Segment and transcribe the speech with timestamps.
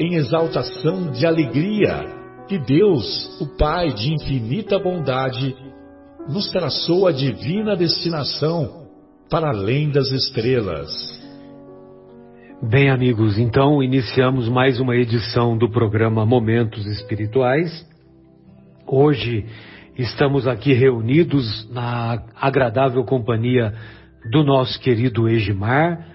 [0.00, 2.06] em exaltação de alegria
[2.48, 5.54] que Deus, o Pai de infinita bondade,
[6.26, 8.86] nos traçou a divina destinação
[9.28, 10.90] para além das estrelas.
[12.62, 17.86] Bem, amigos, então iniciamos mais uma edição do programa Momentos Espirituais.
[18.86, 19.44] Hoje
[19.98, 23.74] estamos aqui reunidos na agradável companhia
[24.30, 26.06] do nosso querido Egimar,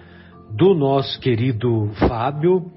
[0.56, 2.75] do nosso querido Fábio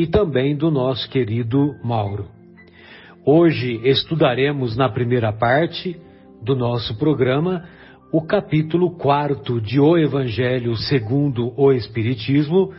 [0.00, 2.24] e também do nosso querido Mauro.
[3.22, 5.94] Hoje estudaremos na primeira parte
[6.42, 7.68] do nosso programa
[8.10, 12.72] o capítulo quarto de O Evangelho segundo o Espiritismo,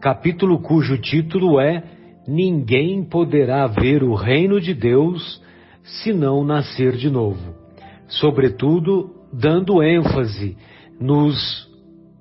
[0.00, 1.82] capítulo cujo título é
[2.28, 5.42] Ninguém poderá ver o reino de Deus
[5.82, 7.56] se não nascer de novo.
[8.06, 10.56] Sobretudo, dando ênfase
[11.00, 11.68] nos,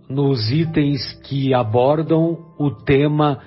[0.10, 3.40] nos itens que abordam o tema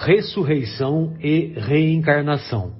[0.00, 2.72] ressurreição e reencarnação.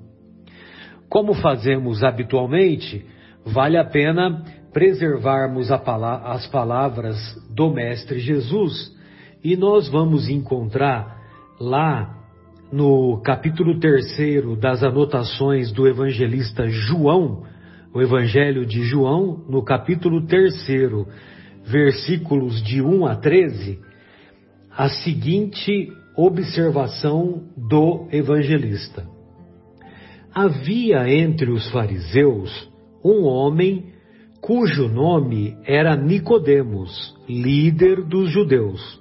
[1.08, 3.04] Como fazemos habitualmente,
[3.44, 7.16] vale a pena preservarmos as palavras
[7.54, 8.96] do Mestre Jesus
[9.42, 11.18] e nós vamos encontrar
[11.60, 12.16] lá
[12.72, 17.42] no capítulo terceiro das anotações do evangelista João,
[17.92, 21.08] o Evangelho de João, no capítulo terceiro,
[21.64, 23.80] versículos de 1 a 13,
[24.70, 29.06] a seguinte observação do evangelista.
[30.34, 32.70] Havia entre os fariseus
[33.04, 33.86] um homem
[34.40, 39.00] cujo nome era Nicodemos, líder dos judeus.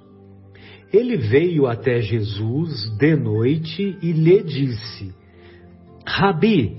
[0.92, 5.14] Ele veio até Jesus de noite e lhe disse:
[6.06, 6.78] Rabi,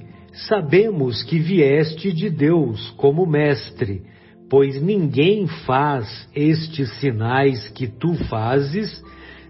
[0.50, 4.02] sabemos que vieste de Deus como mestre,
[4.50, 9.02] pois ninguém faz estes sinais que tu fazes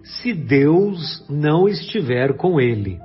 [0.04, 2.98] se Deus não estiver com ele.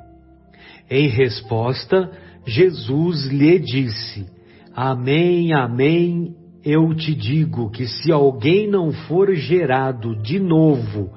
[0.89, 2.11] Em resposta,
[2.45, 4.25] Jesus lhe disse:
[4.73, 11.11] Amém, amém, eu te digo que se alguém não for gerado de novo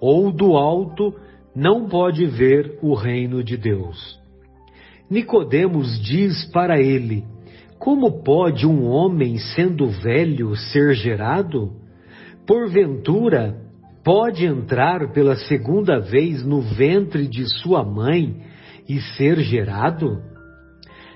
[0.00, 1.14] ou do alto,
[1.54, 4.20] não pode ver o reino de Deus.
[5.08, 7.24] Nicodemos diz para ele:
[7.78, 11.72] Como pode um homem sendo velho ser gerado?
[12.46, 13.61] Porventura
[14.04, 18.36] pode entrar pela segunda vez no ventre de sua mãe
[18.88, 20.20] e ser gerado?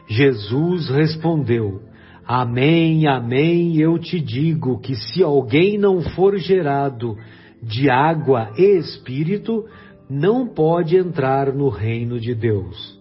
[0.09, 1.83] Jesus respondeu:
[2.27, 7.17] Amém, amém, eu te digo que se alguém não for gerado
[7.63, 9.65] de água e espírito,
[10.09, 12.97] não pode entrar no reino de Deus.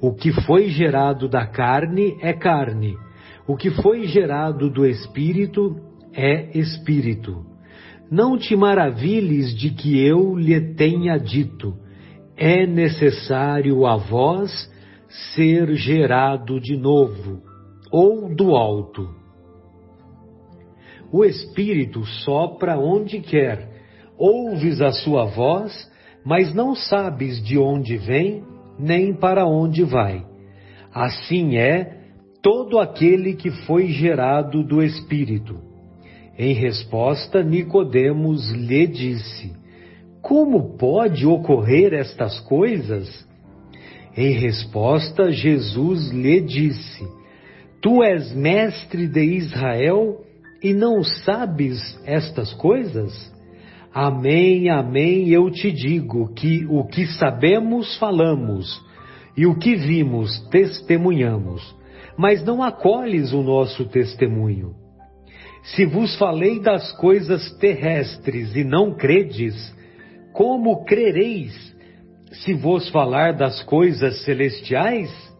[0.00, 2.96] O que foi gerado da carne é carne,
[3.46, 5.76] o que foi gerado do espírito
[6.14, 7.51] é espírito.
[8.12, 11.74] Não te maravilhes de que eu lhe tenha dito,
[12.36, 14.70] é necessário a vós
[15.34, 17.40] ser gerado de novo,
[17.90, 19.08] ou do alto.
[21.10, 23.66] O Espírito sopra onde quer,
[24.18, 25.90] ouves a sua voz,
[26.22, 28.44] mas não sabes de onde vem,
[28.78, 30.22] nem para onde vai.
[30.92, 31.96] Assim é
[32.42, 35.71] todo aquele que foi gerado do Espírito.
[36.38, 39.52] Em resposta, Nicodemos lhe disse:
[40.20, 43.26] Como pode ocorrer estas coisas?
[44.16, 47.06] Em resposta, Jesus lhe disse:
[47.80, 50.20] Tu és mestre de Israel
[50.62, 53.32] e não sabes estas coisas?
[53.92, 58.80] Amém, amém, eu te digo que o que sabemos falamos
[59.36, 61.62] e o que vimos testemunhamos,
[62.16, 64.81] mas não acolhes o nosso testemunho.
[65.62, 69.54] Se vos falei das coisas terrestres e não credes,
[70.32, 71.72] como crereis
[72.32, 75.32] se vos falar das coisas celestiais?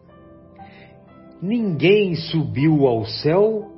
[1.43, 3.69] ninguém subiu ao céu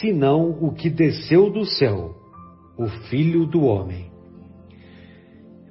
[0.00, 2.12] senão o que desceu do céu,
[2.76, 4.10] o Filho do Homem.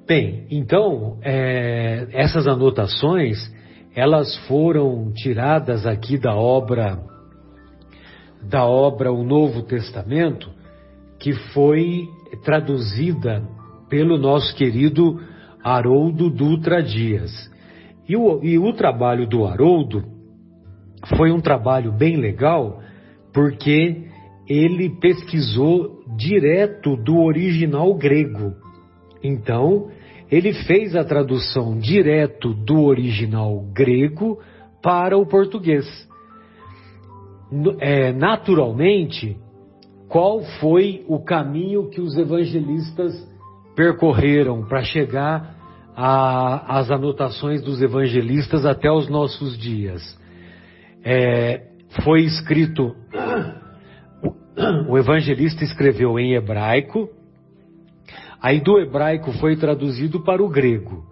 [0.06, 3.38] Bem, então, é, essas anotações,
[3.94, 6.98] elas foram tiradas aqui da obra,
[8.48, 10.50] da obra O Novo Testamento,
[11.18, 12.08] que foi
[12.42, 13.42] traduzida
[13.88, 15.20] pelo nosso querido
[15.62, 17.30] Haroldo Dutra Dias.
[18.08, 20.02] E o, e o trabalho do Haroldo
[21.16, 22.80] foi um trabalho bem legal,
[23.32, 24.04] porque
[24.48, 28.54] ele pesquisou direto do original grego.
[29.22, 29.88] Então,
[30.30, 34.38] ele fez a tradução direto do original grego
[34.82, 36.07] para o português.
[37.80, 39.36] É, naturalmente,
[40.08, 43.14] qual foi o caminho que os evangelistas
[43.74, 45.56] percorreram para chegar
[45.96, 50.02] às anotações dos evangelistas até os nossos dias?
[51.04, 51.62] É,
[52.04, 52.94] foi escrito,
[54.88, 57.08] o evangelista escreveu em hebraico,
[58.40, 61.04] Aí do hebraico foi traduzido para o grego.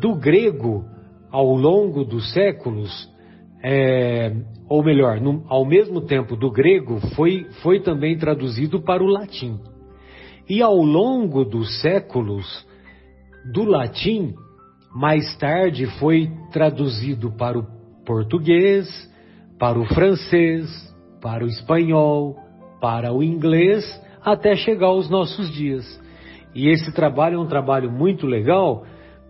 [0.00, 0.84] Do grego,
[1.30, 3.08] ao longo dos séculos,
[3.66, 4.30] é,
[4.68, 9.58] ou melhor, no, ao mesmo tempo do grego, foi, foi também traduzido para o latim.
[10.46, 12.44] E ao longo dos séculos,
[13.50, 14.34] do latim,
[14.94, 17.66] mais tarde foi traduzido para o
[18.04, 18.86] português,
[19.58, 20.68] para o francês,
[21.22, 22.36] para o espanhol,
[22.82, 23.82] para o inglês,
[24.22, 25.84] até chegar aos nossos dias.
[26.54, 28.84] E esse trabalho é um trabalho muito legal,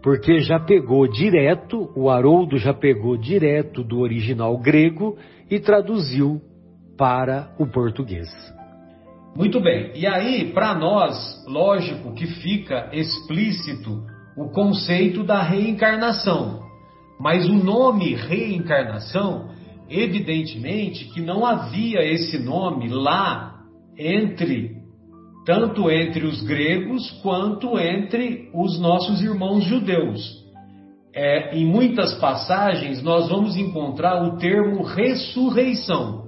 [0.05, 5.17] porque já pegou direto, o Haroldo já pegou direto do original grego
[5.51, 6.43] e traduziu
[6.99, 8.29] para o português.
[9.35, 9.93] Muito bem.
[9.95, 14.05] E aí, para nós, lógico que fica explícito
[14.37, 16.61] o conceito da reencarnação.
[17.19, 19.49] Mas o nome reencarnação,
[19.89, 23.55] evidentemente que não havia esse nome lá
[23.97, 24.74] entre
[25.45, 30.43] tanto entre os gregos quanto entre os nossos irmãos judeus.
[31.15, 36.25] É, em muitas passagens nós vamos encontrar o termo ressurreição.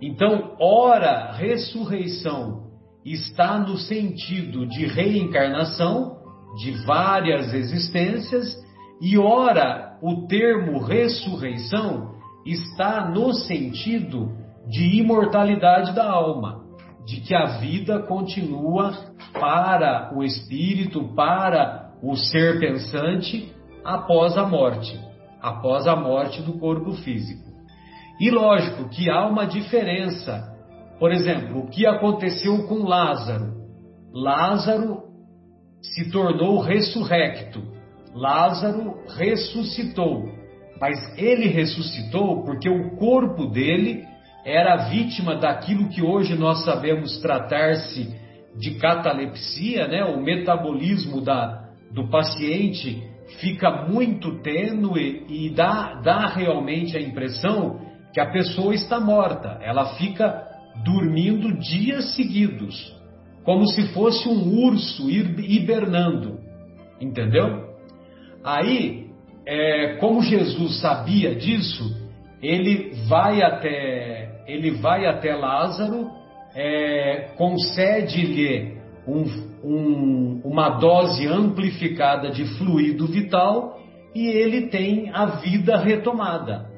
[0.00, 2.70] Então, ora, ressurreição
[3.04, 6.18] está no sentido de reencarnação,
[6.58, 8.56] de várias existências,
[9.00, 12.14] e ora, o termo ressurreição
[12.46, 14.30] está no sentido
[14.68, 16.69] de imortalidade da alma
[17.06, 18.92] de que a vida continua
[19.32, 23.52] para o espírito, para o ser pensante,
[23.84, 24.98] após a morte,
[25.40, 27.50] após a morte do corpo físico.
[28.20, 30.54] E lógico que há uma diferença.
[30.98, 33.54] Por exemplo, o que aconteceu com Lázaro?
[34.12, 35.04] Lázaro
[35.80, 37.62] se tornou ressurrecto.
[38.14, 40.28] Lázaro ressuscitou.
[40.78, 44.04] Mas ele ressuscitou porque o corpo dele
[44.44, 48.14] era vítima daquilo que hoje nós sabemos tratar-se
[48.56, 50.04] de catalepsia, né?
[50.04, 53.02] O metabolismo da, do paciente
[53.40, 57.80] fica muito tênue e dá, dá realmente a impressão
[58.12, 59.58] que a pessoa está morta.
[59.62, 60.46] Ela fica
[60.84, 62.96] dormindo dias seguidos,
[63.44, 66.38] como se fosse um urso hibernando,
[67.00, 67.68] entendeu?
[68.42, 69.06] Aí,
[69.46, 71.84] é, como Jesus sabia disso,
[72.42, 76.10] ele vai até ele vai até Lázaro,
[76.54, 79.24] é, concede-lhe um,
[79.64, 83.78] um, uma dose amplificada de fluido vital
[84.14, 86.68] e ele tem a vida retomada.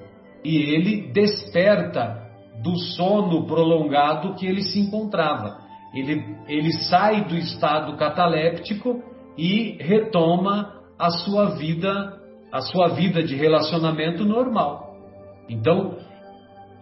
[0.45, 2.21] E ele desperta
[2.63, 5.59] do sono prolongado que ele se encontrava.
[5.95, 9.03] Ele, ele sai do estado cataléptico
[9.37, 12.19] e retoma a sua vida,
[12.51, 14.97] a sua vida de relacionamento normal.
[15.49, 15.97] Então,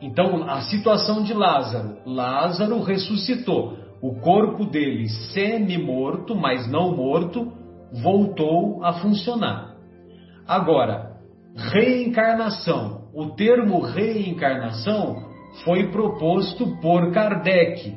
[0.01, 3.79] então, a situação de Lázaro: Lázaro ressuscitou.
[4.03, 7.53] O corpo dele, semi-morto, mas não morto,
[8.03, 9.75] voltou a funcionar.
[10.47, 11.17] Agora,
[11.55, 13.01] reencarnação.
[13.13, 15.29] O termo reencarnação
[15.65, 17.95] foi proposto por Kardec.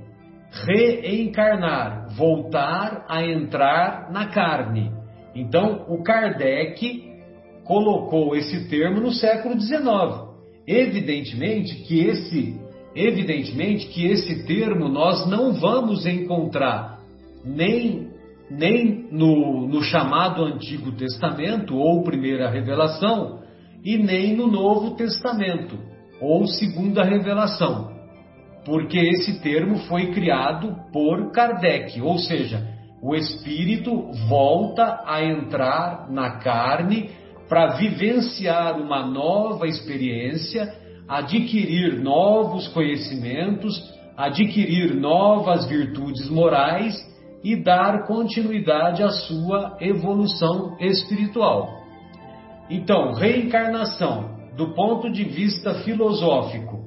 [0.51, 4.91] Reencarnar, voltar a entrar na carne.
[5.33, 7.13] Então, o Kardec
[7.63, 10.33] colocou esse termo no século XIX.
[10.67, 12.60] Evidentemente que esse,
[12.96, 17.00] evidentemente que esse termo nós não vamos encontrar
[17.43, 18.08] nem,
[18.50, 23.41] nem no, no chamado Antigo Testamento ou Primeira Revelação
[23.84, 25.77] e nem no Novo Testamento
[26.22, 27.91] ou Segunda Revelação,
[28.63, 32.65] porque esse termo foi criado por Kardec, ou seja,
[33.01, 37.10] o espírito volta a entrar na carne
[37.53, 40.74] para vivenciar uma nova experiência,
[41.07, 43.75] adquirir novos conhecimentos,
[44.17, 46.95] adquirir novas virtudes morais
[47.43, 51.69] e dar continuidade à sua evolução espiritual.
[52.72, 56.79] Então, reencarnação, do ponto de vista filosófico,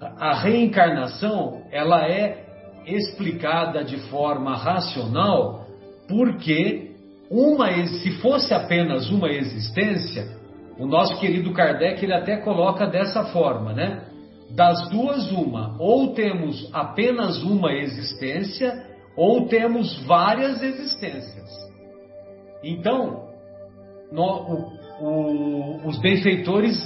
[0.00, 2.46] a reencarnação ela é
[2.86, 5.66] explicada de forma racional
[6.06, 6.93] porque
[7.34, 10.28] uma se fosse apenas uma existência,
[10.78, 14.04] o nosso querido Kardec ele até coloca dessa forma, né?
[14.54, 18.86] Das duas uma, ou temos apenas uma existência
[19.16, 21.50] ou temos várias existências.
[22.62, 23.30] Então,
[24.12, 26.76] no, o, o, os benfeitores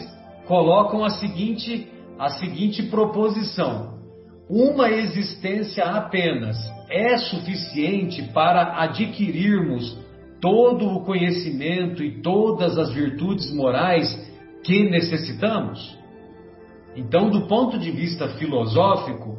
[0.46, 3.98] colocam a seguinte, a seguinte proposição:
[4.48, 6.56] uma existência apenas
[6.88, 10.07] é suficiente para adquirirmos
[10.40, 14.06] todo o conhecimento e todas as virtudes morais
[14.64, 15.96] que necessitamos?
[16.96, 19.38] Então, do ponto de vista filosófico,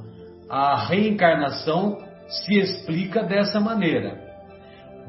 [0.50, 4.20] a reencarnação se explica dessa maneira.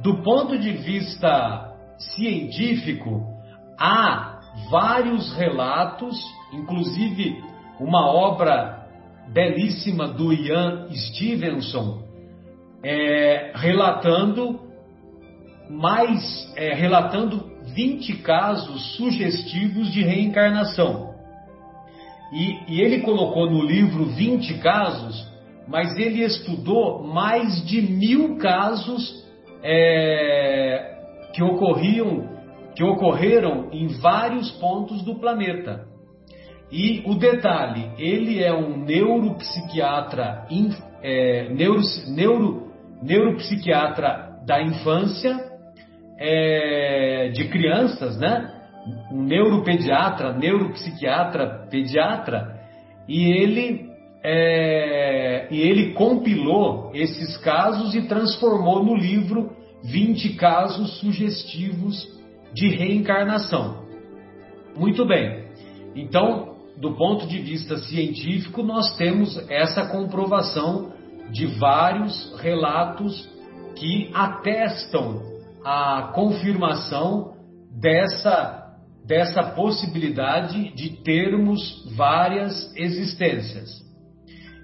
[0.02, 3.26] Do ponto de vista científico,
[3.78, 6.18] há vários relatos,
[6.52, 7.42] inclusive
[7.78, 8.86] uma obra
[9.32, 12.02] belíssima do Ian Stevenson,
[12.82, 14.69] é, relatando
[15.70, 21.14] mais, é, relatando 20 casos sugestivos de reencarnação.
[22.32, 25.30] E, e ele colocou no livro 20 casos
[25.70, 29.24] mas ele estudou mais de mil casos
[29.62, 30.96] é,
[31.32, 32.28] que ocorriam,
[32.74, 35.86] que ocorreram em vários pontos do planeta.
[36.72, 40.48] E o detalhe, ele é um neuropsiquiatra,
[41.02, 45.49] é, neuro, neuro, neuropsiquiatra da infância,
[46.20, 48.52] é, de crianças, né?
[49.10, 52.60] Um neuropediatra, neuropsiquiatra, pediatra,
[53.08, 53.88] e ele
[54.22, 59.50] é, e ele compilou esses casos e transformou no livro
[59.82, 62.06] 20 casos sugestivos
[62.52, 63.86] de reencarnação.
[64.76, 65.46] Muito bem.
[65.96, 70.92] Então, do ponto de vista científico, nós temos essa comprovação
[71.30, 73.28] de vários relatos
[73.76, 75.29] que atestam
[75.64, 77.34] a confirmação
[77.80, 78.74] dessa,
[79.06, 83.68] dessa possibilidade de termos várias existências.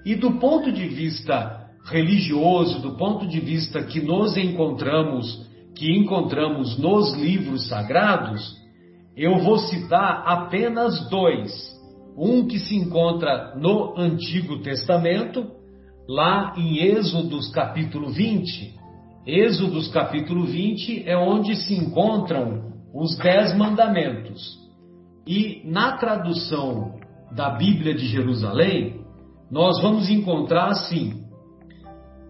[0.05, 6.77] E do ponto de vista religioso, do ponto de vista que nos encontramos, que encontramos
[6.77, 8.55] nos livros sagrados,
[9.15, 11.51] eu vou citar apenas dois.
[12.17, 15.51] Um que se encontra no Antigo Testamento,
[16.07, 18.76] lá em Êxodos capítulo 20.
[19.27, 24.57] Êxodos capítulo 20 é onde se encontram os Dez Mandamentos.
[25.27, 26.95] E na tradução
[27.35, 29.01] da Bíblia de Jerusalém,
[29.51, 31.25] nós vamos encontrar assim: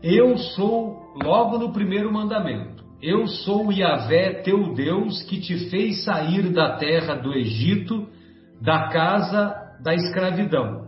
[0.01, 6.51] Eu sou, logo no primeiro mandamento, eu sou Yahvé, teu Deus, que te fez sair
[6.51, 8.07] da terra do Egito,
[8.59, 10.87] da casa da escravidão.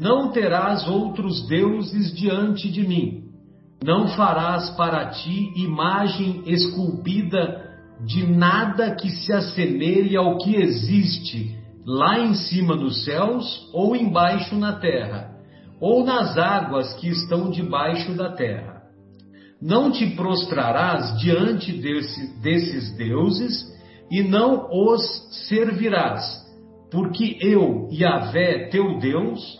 [0.00, 3.27] Não terás outros deuses diante de mim.
[3.82, 7.66] Não farás para ti imagem esculpida
[8.04, 11.56] de nada que se assemelhe ao que existe
[11.86, 15.36] lá em cima nos céus ou embaixo na terra
[15.80, 18.82] ou nas águas que estão debaixo da terra.
[19.60, 23.64] Não te prostrarás diante desse, desses deuses
[24.10, 25.02] e não os
[25.48, 26.24] servirás,
[26.90, 29.58] porque eu, Yahvé, teu Deus,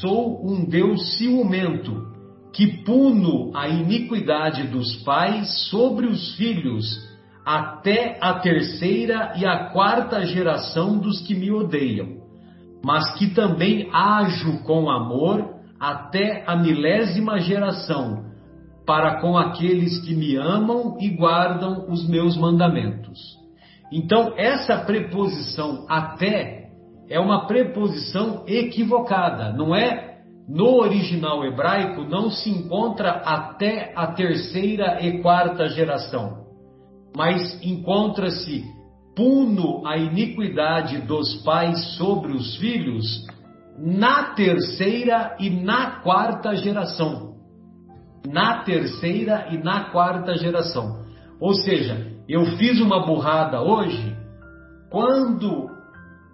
[0.00, 2.07] sou um Deus ciumento,
[2.52, 7.06] que puno a iniquidade dos pais sobre os filhos,
[7.44, 12.18] até a terceira e a quarta geração dos que me odeiam
[12.84, 18.24] mas que também ajo com amor até a milésima geração,
[18.86, 23.18] para com aqueles que me amam e guardam os meus mandamentos.
[23.92, 26.70] Então, essa preposição até
[27.08, 30.07] é uma preposição equivocada, não é?
[30.48, 36.46] No original hebraico não se encontra até a terceira e quarta geração,
[37.14, 38.64] mas encontra-se
[39.14, 43.26] puno a iniquidade dos pais sobre os filhos
[43.76, 47.34] na terceira e na quarta geração.
[48.26, 51.04] Na terceira e na quarta geração.
[51.38, 54.16] Ou seja, eu fiz uma burrada hoje,
[54.90, 55.67] quando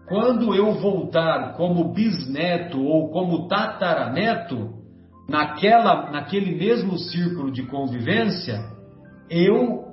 [0.06, 4.84] quando eu voltar como bisneto ou como tataraneto,
[5.28, 8.60] naquela, naquele mesmo círculo de convivência,
[9.30, 9.84] eu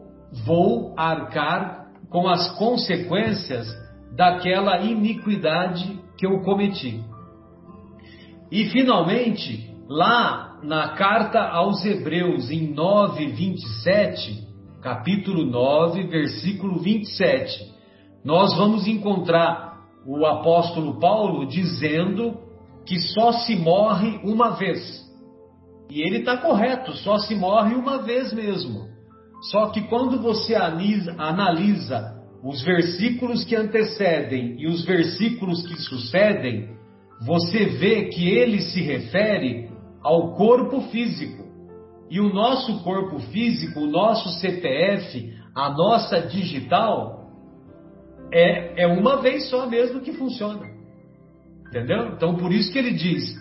[0.46, 3.68] vou arcar com as consequências
[4.16, 7.02] daquela iniquidade que eu cometi.
[8.52, 14.48] E finalmente, lá na carta aos Hebreus, em 9, 27,
[14.82, 17.72] capítulo 9, versículo 27,
[18.26, 19.71] nós vamos encontrar
[20.06, 22.38] o apóstolo Paulo dizendo
[22.86, 25.02] que só se morre uma vez.
[25.90, 28.90] E ele está correto, só se morre uma vez mesmo.
[29.52, 36.70] Só que quando você analisa, os versículos que antecedem e os versículos que sucedem,
[37.26, 39.70] você vê que ele se refere
[40.02, 41.44] ao corpo físico.
[42.10, 47.21] E o nosso corpo físico, o nosso CPF, a nossa digital,
[48.32, 50.66] é, é uma vez só mesmo que funciona.
[51.68, 52.14] Entendeu?
[52.14, 53.36] Então por isso que ele diz: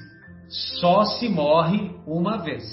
[0.80, 2.64] só se morre uma vez.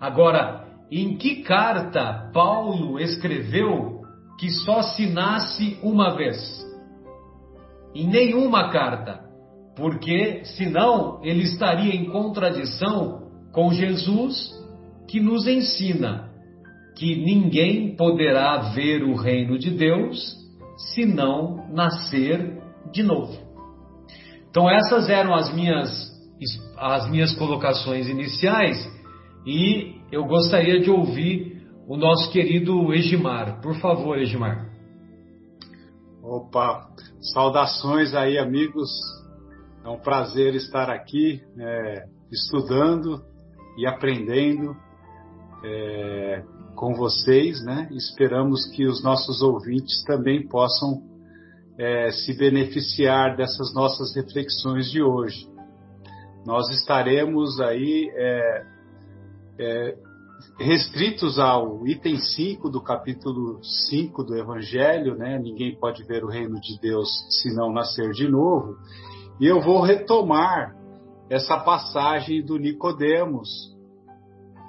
[0.00, 4.02] Agora, em que carta Paulo escreveu
[4.38, 6.36] que só se nasce uma vez?
[7.94, 9.20] Em nenhuma carta,
[9.76, 14.50] porque senão ele estaria em contradição com Jesus
[15.08, 16.30] que nos ensina
[16.96, 20.41] que ninguém poderá ver o reino de Deus
[20.76, 22.60] se não nascer
[22.92, 23.36] de novo.
[24.50, 26.10] Então essas eram as minhas
[26.76, 28.76] as minhas colocações iniciais
[29.46, 33.60] e eu gostaria de ouvir o nosso querido Egimar.
[33.60, 34.68] Por favor, Egimar.
[36.22, 36.88] Opa,
[37.32, 38.88] saudações aí, amigos.
[39.84, 43.20] É um prazer estar aqui é, estudando
[43.76, 44.76] e aprendendo
[45.64, 47.88] é, com vocês, né?
[47.92, 51.02] Esperamos que os nossos ouvintes também possam
[51.78, 55.48] é, se beneficiar dessas nossas reflexões de hoje.
[56.44, 58.66] Nós estaremos aí é,
[59.58, 59.96] é,
[60.58, 65.38] restritos ao item 5 do capítulo 5 do Evangelho, né?
[65.38, 67.08] Ninguém pode ver o reino de Deus
[67.40, 68.76] se não nascer de novo.
[69.40, 70.76] E eu vou retomar
[71.30, 73.71] essa passagem do Nicodemos,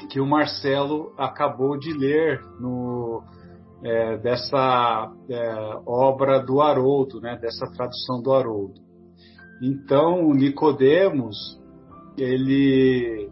[0.07, 3.23] que o Marcelo acabou de ler no,
[3.83, 8.81] é, dessa é, obra do Haroldo, né, dessa tradução do Haroldo.
[9.61, 11.37] Então, Nicodemos,
[12.17, 13.29] ele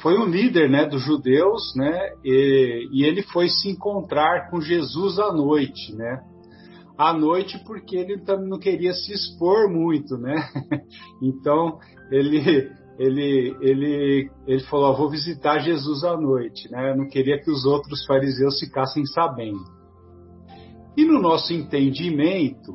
[0.00, 5.18] foi um líder né, dos judeus, né, e, e, ele foi se encontrar com Jesus
[5.18, 6.22] à noite, né?
[6.98, 10.36] À noite porque ele também não queria se expor muito, né?
[11.20, 11.78] Então
[12.10, 16.92] ele ele, ele, ele falou: Vou visitar Jesus à noite, né?
[16.92, 19.64] Eu não queria que os outros fariseus ficassem sabendo.
[20.96, 22.74] E no nosso entendimento,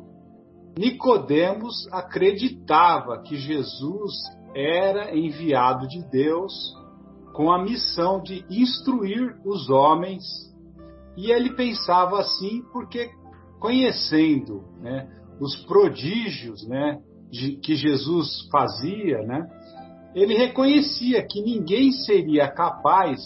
[0.78, 4.12] Nicodemos acreditava que Jesus
[4.54, 6.52] era enviado de Deus
[7.34, 10.22] com a missão de instruir os homens,
[11.16, 13.10] e ele pensava assim porque
[13.58, 15.08] conhecendo né,
[15.40, 19.46] os prodígios né, de, que Jesus fazia, né,
[20.14, 23.20] ele reconhecia que ninguém seria capaz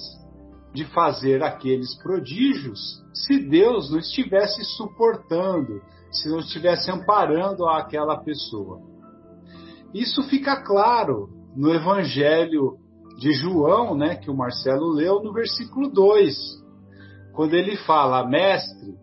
[0.72, 8.80] de fazer aqueles prodígios se Deus não estivesse suportando, se não estivesse amparando aquela pessoa.
[9.94, 12.76] Isso fica claro no Evangelho
[13.18, 16.36] de João, né, que o Marcelo leu no versículo 2,
[17.32, 18.94] quando ele fala: Mestre,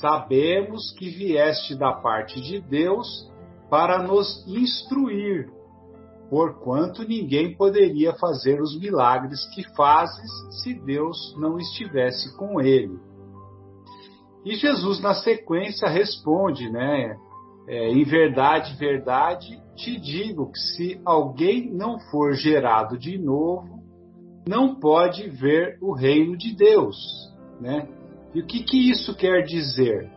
[0.00, 3.28] sabemos que vieste da parte de Deus
[3.68, 5.50] para nos instruir
[6.30, 10.30] porquanto ninguém poderia fazer os milagres que fazes
[10.62, 12.96] se Deus não estivesse com ele.
[14.44, 17.16] E Jesus, na sequência, responde, né?
[17.68, 23.80] É, em verdade, verdade, te digo que se alguém não for gerado de novo,
[24.48, 26.96] não pode ver o reino de Deus,
[27.60, 27.88] né?
[28.34, 30.08] E o que, que isso quer dizer?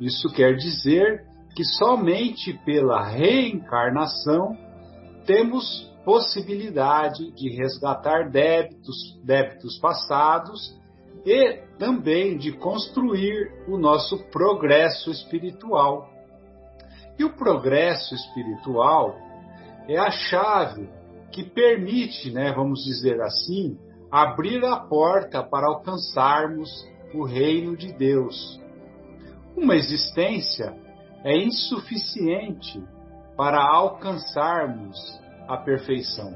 [0.00, 4.56] Isso quer dizer que somente pela reencarnação
[5.24, 10.76] temos possibilidade de resgatar débitos, débitos passados
[11.24, 16.10] e também de construir o nosso progresso espiritual.
[17.18, 19.16] E o progresso espiritual
[19.88, 20.88] é a chave
[21.30, 23.78] que permite, né, vamos dizer assim,
[24.10, 26.68] abrir a porta para alcançarmos
[27.14, 28.60] o reino de Deus.
[29.56, 30.74] Uma existência
[31.24, 32.82] é insuficiente
[33.36, 34.96] para alcançarmos
[35.48, 36.34] a perfeição.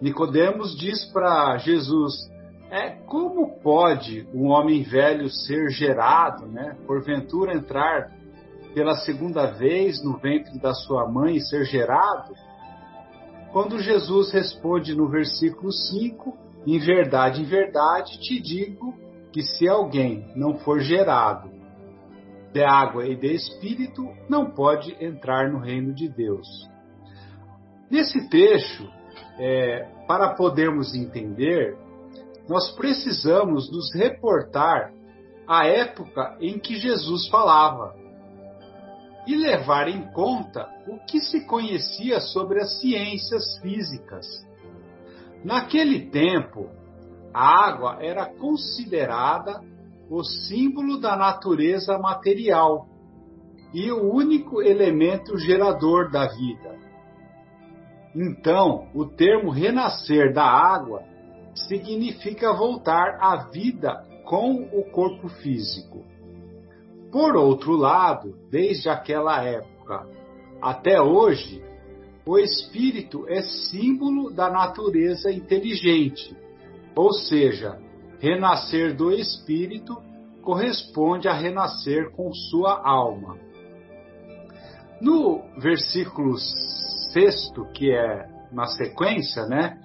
[0.00, 2.30] Nicodemos diz para Jesus:
[2.70, 6.76] é como pode um homem velho ser gerado, né?
[6.86, 8.10] Porventura entrar
[8.74, 12.34] pela segunda vez no ventre da sua mãe e ser gerado?
[13.52, 18.92] Quando Jesus responde no versículo 5, em verdade, em verdade te digo
[19.32, 21.50] que se alguém não for gerado
[22.54, 26.46] de água e de espírito, não pode entrar no reino de Deus.
[27.90, 28.88] Nesse trecho,
[29.36, 31.76] é, para podermos entender,
[32.48, 34.92] nós precisamos nos reportar
[35.48, 37.92] à época em que Jesus falava
[39.26, 44.26] e levar em conta o que se conhecia sobre as ciências físicas.
[45.42, 46.70] Naquele tempo,
[47.32, 49.60] a água era considerada
[50.08, 52.86] o símbolo da natureza material
[53.72, 56.78] e o único elemento gerador da vida.
[58.14, 61.02] Então, o termo renascer da água
[61.54, 66.04] significa voltar à vida com o corpo físico.
[67.10, 70.06] Por outro lado, desde aquela época
[70.60, 71.62] até hoje,
[72.26, 76.34] o espírito é símbolo da natureza inteligente,
[76.96, 77.78] ou seja,
[78.24, 80.02] renascer do espírito
[80.42, 83.36] corresponde a renascer com sua alma.
[84.98, 86.38] No versículo
[87.12, 89.78] sexto, que é na sequência, né,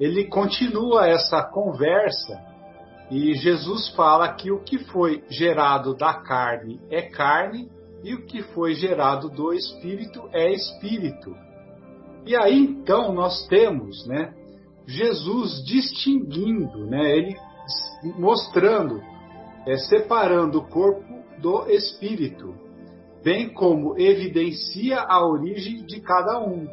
[0.00, 2.42] ele continua essa conversa
[3.12, 7.70] e Jesus fala que o que foi gerado da carne é carne
[8.02, 11.32] e o que foi gerado do espírito é espírito.
[12.26, 14.34] E aí então nós temos, né,
[14.84, 17.36] Jesus distinguindo, né, ele
[18.18, 19.02] mostrando,
[19.66, 22.54] é, separando o corpo do espírito,
[23.22, 26.66] bem como evidencia a origem de cada um,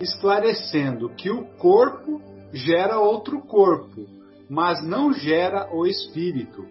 [0.00, 2.20] esclarecendo que o corpo
[2.52, 4.06] gera outro corpo,
[4.48, 6.64] mas não gera o espírito,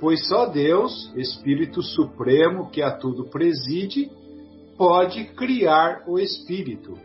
[0.00, 4.10] pois só Deus, Espírito Supremo que a tudo preside,
[4.76, 6.96] pode criar o espírito.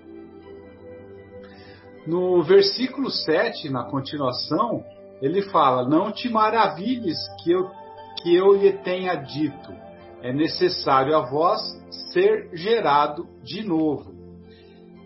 [2.06, 4.84] No versículo 7, na continuação,
[5.24, 7.72] ele fala: Não te maravilhes que eu,
[8.22, 9.74] que eu lhe tenha dito,
[10.22, 11.62] é necessário a vós
[12.12, 14.14] ser gerado de novo.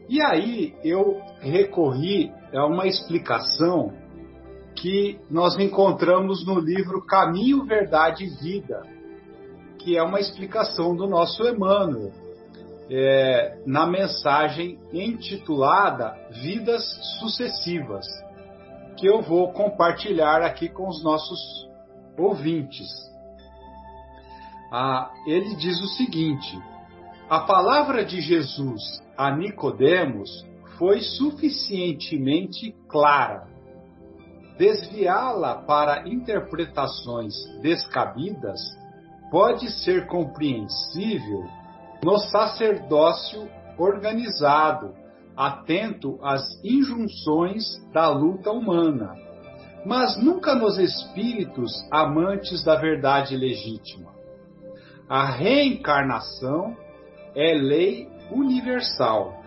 [0.10, 3.93] E aí eu recorri a uma explicação
[4.75, 8.82] que nós encontramos no livro Caminho, Verdade e Vida,
[9.77, 12.12] que é uma explicação do nosso Emmanuel
[12.89, 16.84] é, na mensagem intitulada Vidas
[17.19, 18.06] Sucessivas,
[18.97, 21.39] que eu vou compartilhar aqui com os nossos
[22.17, 22.88] ouvintes.
[24.71, 26.60] Ah, ele diz o seguinte:
[27.29, 28.81] a palavra de Jesus
[29.15, 30.45] a Nicodemos
[30.77, 33.47] foi suficientemente clara.
[34.57, 38.60] Desviá-la para interpretações descabidas
[39.29, 41.45] pode ser compreensível
[42.03, 44.93] no sacerdócio organizado,
[45.38, 49.13] atento às injunções da luta humana,
[49.86, 54.12] mas nunca nos espíritos amantes da verdade legítima.
[55.08, 56.76] A reencarnação
[57.36, 59.41] é lei universal.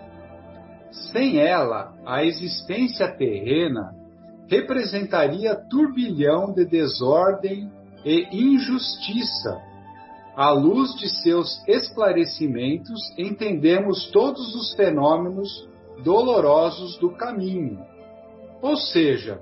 [1.12, 3.92] Sem ela, a existência terrena
[4.48, 7.70] representaria turbilhão de desordem
[8.04, 9.60] e injustiça
[10.36, 15.68] à luz de seus esclarecimentos, entendemos todos os fenômenos
[16.02, 17.78] dolorosos do caminho.
[18.62, 19.40] Ou seja,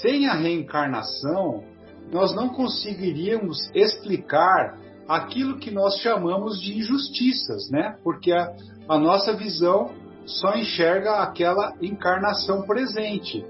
[0.00, 1.64] sem a reencarnação,
[2.12, 4.78] nós não conseguiríamos explicar
[5.08, 7.96] aquilo que nós chamamos de injustiças, né?
[8.04, 8.54] Porque a,
[8.88, 9.90] a nossa visão
[10.26, 13.44] só enxerga aquela encarnação presente.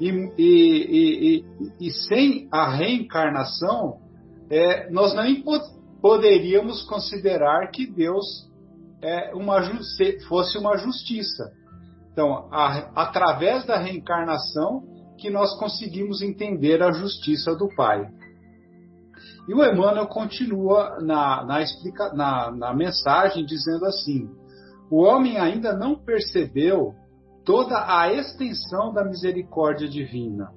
[0.00, 1.44] E, e,
[1.78, 3.98] e, e sem a reencarnação,
[4.50, 5.24] é, nós não
[6.02, 8.50] poderíamos considerar que Deus
[9.00, 9.62] é uma,
[10.28, 11.52] fosse uma justiça.
[12.14, 14.84] Então, a, através da reencarnação,
[15.18, 18.08] que nós conseguimos entender a justiça do Pai.
[19.48, 24.30] E o Emmanuel continua na, na, explica, na, na mensagem dizendo assim:
[24.88, 26.94] o homem ainda não percebeu
[27.44, 30.52] toda a extensão da misericórdia divina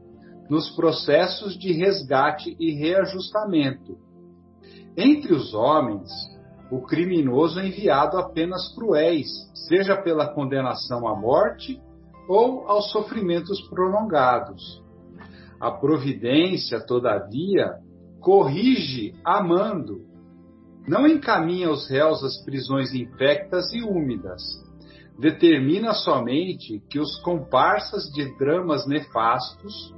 [0.48, 3.98] nos processos de resgate e reajustamento
[4.98, 6.10] entre os homens,
[6.70, 9.28] o criminoso é enviado a penas cruéis,
[9.68, 11.82] seja pela condenação à morte
[12.28, 14.84] ou aos sofrimentos prolongados.
[15.60, 17.76] A providência, todavia,
[18.20, 20.06] corrige amando,
[20.88, 24.42] não encaminha os réus às prisões infectas e úmidas.
[25.20, 29.94] Determina somente que os comparsas de dramas nefastos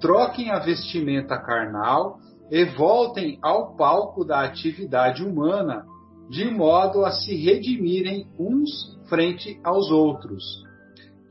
[0.00, 2.18] troquem a vestimenta carnal
[2.50, 5.84] e voltem ao palco da atividade humana,
[6.28, 10.42] de modo a se redimirem uns frente aos outros.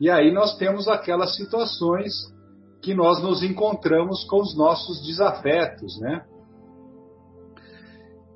[0.00, 2.12] E aí nós temos aquelas situações
[2.82, 6.24] que nós nos encontramos com os nossos desafetos, né?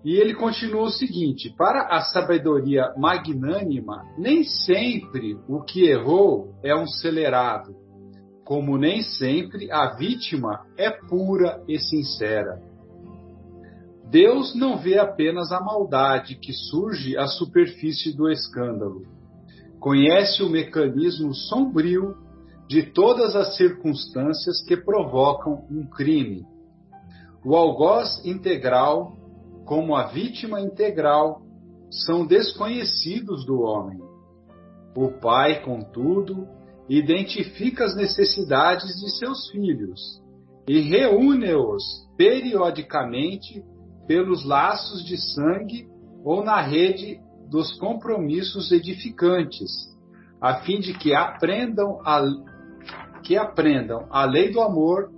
[0.05, 6.75] E ele continua o seguinte: para a sabedoria magnânima, nem sempre o que errou é
[6.77, 7.75] um celerado,
[8.45, 12.63] como nem sempre a vítima é pura e sincera.
[14.11, 19.03] Deus não vê apenas a maldade que surge à superfície do escândalo.
[19.81, 22.17] Conhece o mecanismo sombrio
[22.69, 26.45] de todas as circunstâncias que provocam um crime.
[27.45, 29.17] O algoz integral,
[29.65, 31.43] como a vítima integral,
[31.91, 34.01] são desconhecidos do homem.
[34.97, 36.47] O pai, contudo,
[36.89, 40.01] identifica as necessidades de seus filhos
[40.69, 41.83] e reúne-os
[42.17, 43.63] periodicamente
[44.07, 45.89] pelos laços de sangue
[46.25, 49.71] ou na rede dos compromissos edificantes,
[50.41, 52.23] a fim de que aprendam a,
[53.23, 55.11] que aprendam a lei do amor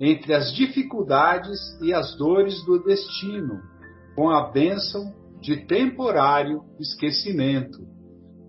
[0.00, 3.60] entre as dificuldades e as dores do destino,
[4.14, 7.78] com a bênção de temporário esquecimento,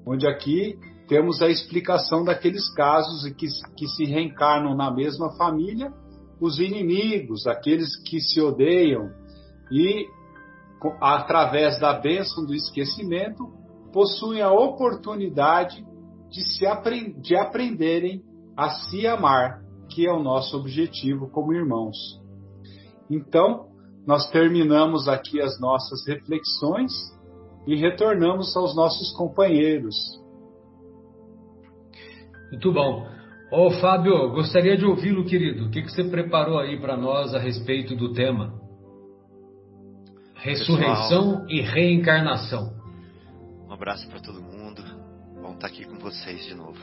[0.06, 5.92] onde aqui temos a explicação daqueles casos que, que se reencarnam na mesma família,
[6.40, 9.10] os inimigos, aqueles que se odeiam,
[9.72, 10.08] e,
[11.02, 13.52] através da bênção do esquecimento,
[13.92, 15.86] possuem a oportunidade
[16.30, 18.24] de, se apre de aprenderem
[18.56, 21.98] a se amar, que é o nosso objetivo como irmãos.
[23.10, 23.68] Então,
[24.06, 26.92] nós terminamos aqui as nossas reflexões
[27.68, 29.96] e retornamos aos nossos companheiros.
[32.52, 33.08] Muito bom.
[33.52, 35.66] Ô Fábio, gostaria de ouvi-lo, querido.
[35.66, 38.54] O que, que você preparou aí para nós a respeito do tema?
[40.42, 42.74] Ressurreição Pessoal, e reencarnação.
[43.68, 44.82] Um abraço para todo mundo.
[45.42, 46.80] Bom estar aqui com vocês de novo.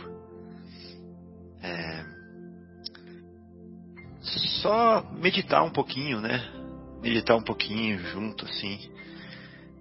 [1.63, 2.05] É...
[4.61, 6.39] Só meditar um pouquinho, né?
[7.03, 8.79] Meditar um pouquinho junto, assim.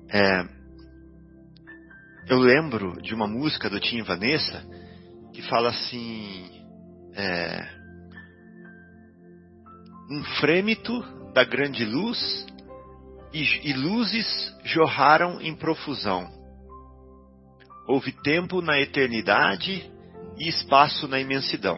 [0.10, 0.48] É...
[2.30, 4.66] Eu lembro de uma música do Tim Vanessa
[5.34, 6.50] que fala assim:
[7.14, 7.68] é,
[10.10, 11.02] um frêmito
[11.34, 12.46] da grande luz
[13.36, 14.26] e, e luzes
[14.64, 16.26] jorraram em profusão.
[17.86, 19.92] Houve tempo na eternidade
[20.38, 21.78] e espaço na imensidão.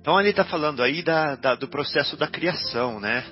[0.00, 3.24] Então ele está falando aí da, da, do processo da criação, né?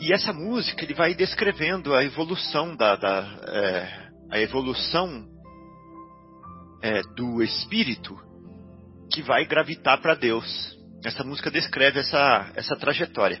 [0.00, 5.26] E essa música ele vai descrevendo a evolução da, da é, a evolução
[6.80, 8.16] é, do espírito
[9.12, 10.78] que vai gravitar para Deus.
[11.04, 13.40] Essa música descreve essa, essa trajetória.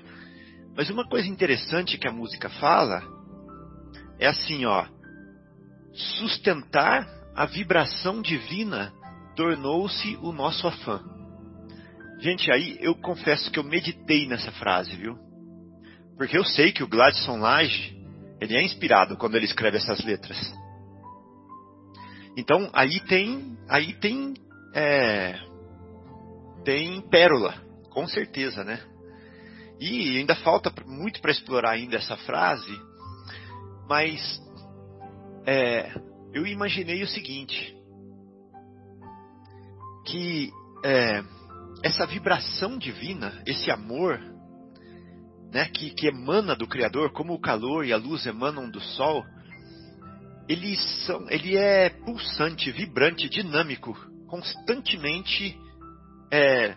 [0.78, 3.02] Mas uma coisa interessante que a música fala
[4.16, 4.86] é assim, ó:
[5.92, 8.92] sustentar a vibração divina
[9.34, 11.02] tornou-se o nosso afã.
[12.20, 15.18] Gente, aí eu confesso que eu meditei nessa frase, viu?
[16.16, 18.00] Porque eu sei que o Gladson Lage,
[18.40, 20.38] ele é inspirado quando ele escreve essas letras.
[22.36, 24.34] Então aí tem, aí tem,
[24.72, 25.40] é,
[26.64, 27.54] tem pérola,
[27.90, 28.80] com certeza, né?
[29.80, 32.72] E ainda falta muito para explorar ainda essa frase,
[33.88, 34.40] mas
[35.46, 35.92] é,
[36.34, 37.76] eu imaginei o seguinte,
[40.04, 40.50] que
[40.84, 41.22] é,
[41.82, 44.18] essa vibração divina, esse amor,
[45.52, 49.24] né, que, que emana do Criador, como o calor e a luz emanam do Sol,
[50.48, 53.94] ele, são, ele é pulsante, vibrante, dinâmico,
[54.26, 55.58] constantemente
[56.32, 56.74] é,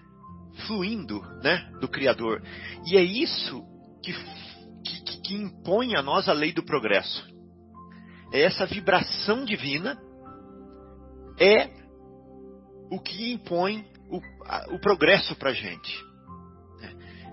[0.67, 2.41] fluindo né, do Criador.
[2.85, 3.63] E é isso
[4.03, 4.13] que,
[4.83, 7.29] que, que impõe a nós a lei do progresso.
[8.33, 9.97] É essa vibração divina
[11.39, 11.69] é
[12.89, 16.11] o que impõe o, o progresso para a gente.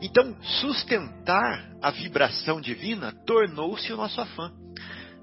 [0.00, 4.52] Então, sustentar a vibração divina tornou-se o nosso afã.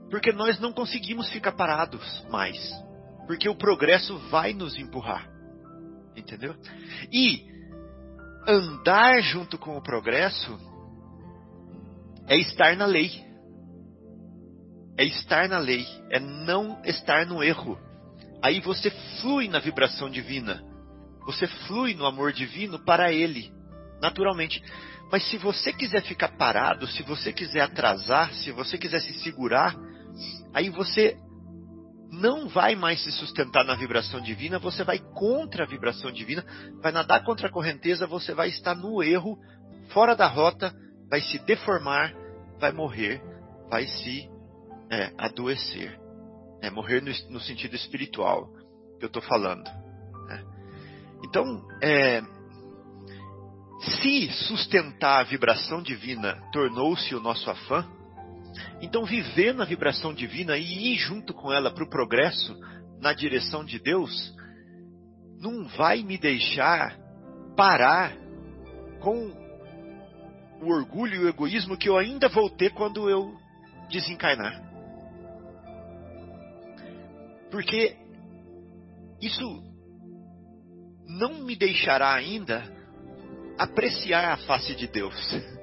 [0.09, 2.57] Porque nós não conseguimos ficar parados mais.
[3.25, 5.29] Porque o progresso vai nos empurrar.
[6.15, 6.55] Entendeu?
[7.11, 7.45] E
[8.47, 10.57] andar junto com o progresso
[12.27, 13.23] é estar na lei.
[14.97, 15.85] É estar na lei.
[16.09, 17.77] É não estar no erro.
[18.41, 20.63] Aí você flui na vibração divina.
[21.25, 23.51] Você flui no amor divino para Ele,
[24.01, 24.61] naturalmente.
[25.11, 29.75] Mas se você quiser ficar parado, se você quiser atrasar, se você quiser se segurar,
[30.53, 31.17] aí você
[32.15, 36.43] não vai mais se sustentar na vibração divina, você vai contra a vibração divina,
[36.81, 39.37] vai nadar contra a correnteza, você vai estar no erro,
[39.89, 40.73] fora da rota,
[41.09, 42.13] vai se deformar,
[42.59, 43.21] vai morrer,
[43.69, 44.29] vai se
[44.89, 45.99] é, adoecer.
[46.61, 48.47] É, morrer no, no, sentido espiritual
[48.97, 49.65] que eu estou falando.
[50.27, 50.43] Né?
[51.23, 51.45] Então,
[51.83, 52.21] é,
[53.81, 57.85] se sustentar a vibração divina tornou-se o nosso afã,
[58.81, 62.57] Então, viver na vibração divina e ir junto com ela para o progresso
[62.99, 64.33] na direção de Deus
[65.39, 66.97] não vai me deixar
[67.55, 68.15] parar
[68.99, 69.31] com
[70.61, 73.37] o orgulho e o egoísmo que eu ainda vou ter quando eu
[73.89, 74.63] desencarnar.
[77.51, 77.95] Porque
[79.21, 79.63] isso
[81.07, 82.63] não me deixará ainda
[83.57, 85.15] apreciar a face de Deus.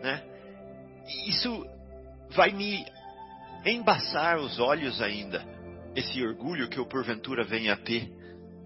[0.00, 0.24] Né?
[1.26, 1.66] Isso
[2.34, 2.84] vai me
[3.64, 5.44] embaçar os olhos ainda,
[5.94, 8.08] esse orgulho que eu porventura venha a ter.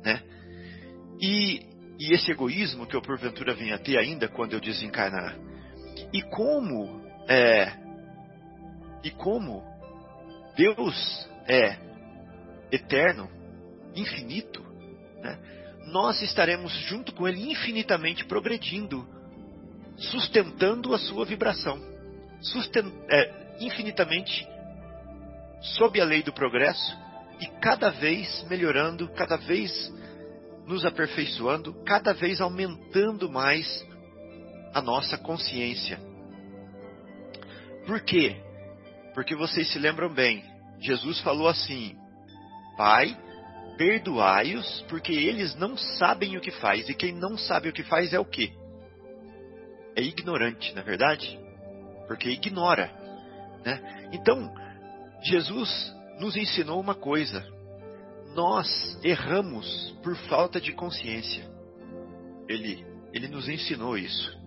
[0.05, 0.23] Né?
[1.21, 1.61] E,
[1.99, 5.37] e esse egoísmo que eu porventura venha a ter ainda quando eu desencarnar.
[6.13, 7.73] E como é,
[9.03, 9.63] e como
[10.57, 11.77] Deus é
[12.71, 13.29] eterno,
[13.95, 14.63] infinito,
[15.23, 15.39] né,
[15.87, 19.07] nós estaremos junto com Ele infinitamente progredindo,
[19.97, 21.81] sustentando a sua vibração,
[22.41, 24.47] sustent, é, infinitamente
[25.61, 26.97] sob a lei do progresso
[27.41, 29.93] e cada vez melhorando, cada vez
[30.67, 33.87] nos aperfeiçoando, cada vez aumentando mais
[34.73, 35.99] a nossa consciência.
[37.87, 38.37] Por quê?
[39.15, 40.43] Porque vocês se lembram bem,
[40.81, 41.97] Jesus falou assim:
[42.77, 43.17] Pai,
[43.77, 48.13] perdoai-os, porque eles não sabem o que faz, e quem não sabe o que faz
[48.13, 48.53] é o quê?
[49.97, 51.39] É ignorante, na é verdade?
[52.07, 53.04] Porque ignora.
[53.65, 54.09] Né?
[54.13, 54.53] Então,
[55.23, 57.45] Jesus nos ensinou uma coisa:
[58.35, 58.69] nós
[59.03, 61.45] erramos por falta de consciência.
[62.49, 64.39] Ele, ele nos ensinou isso.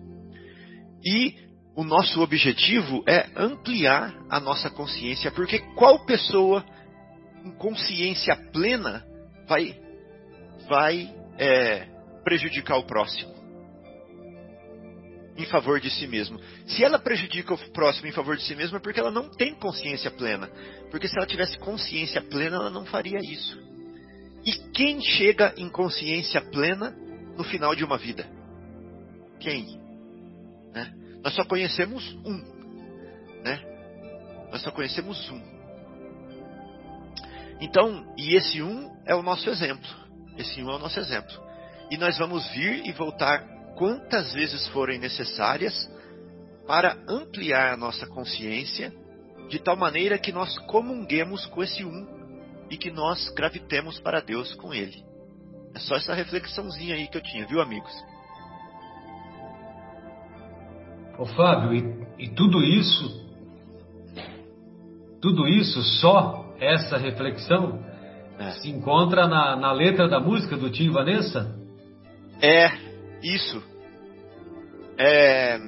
[1.04, 1.34] E
[1.74, 6.64] o nosso objetivo é ampliar a nossa consciência, porque qual pessoa
[7.42, 9.04] com consciência plena
[9.46, 9.80] vai,
[10.68, 11.86] vai é,
[12.24, 13.37] prejudicar o próximo
[15.38, 16.40] em favor de si mesmo.
[16.66, 19.54] Se ela prejudica o próximo em favor de si mesma, é porque ela não tem
[19.54, 20.50] consciência plena.
[20.90, 23.56] Porque se ela tivesse consciência plena, ela não faria isso.
[24.44, 26.90] E quem chega em consciência plena
[27.36, 28.28] no final de uma vida?
[29.38, 29.80] Quem?
[30.74, 30.92] Né?
[31.22, 32.38] Nós só conhecemos um.
[33.44, 33.60] Né?
[34.50, 35.40] Nós só conhecemos um.
[37.60, 39.88] Então, e esse um é o nosso exemplo.
[40.36, 41.46] Esse um é o nosso exemplo.
[41.92, 45.88] E nós vamos vir e voltar quantas vezes forem necessárias
[46.66, 48.92] para ampliar a nossa consciência
[49.48, 52.06] de tal maneira que nós comunguemos com esse um
[52.68, 55.00] e que nós gravitemos para Deus com ele.
[55.74, 57.92] É só essa reflexãozinha aí que eu tinha, viu, amigos?
[61.16, 61.72] Ô Fábio,
[62.18, 63.28] e, e tudo isso,
[65.22, 67.80] tudo isso, só essa reflexão,
[68.40, 68.50] é.
[68.52, 71.56] se encontra na, na letra da música do Tim Vanessa?
[72.42, 72.70] É,
[73.22, 73.67] isso.
[74.98, 75.60] É,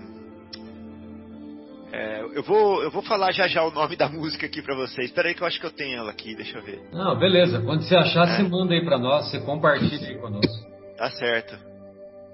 [1.92, 5.08] é, eu, vou, eu vou falar já já o nome da música aqui para vocês.
[5.08, 6.80] Espera aí que eu acho que eu tenho ela aqui, deixa eu ver.
[6.92, 7.60] Não, beleza.
[7.62, 8.36] Quando você achar, é.
[8.36, 10.70] você manda aí para nós, você compartilha aí conosco.
[10.96, 11.58] Tá certo.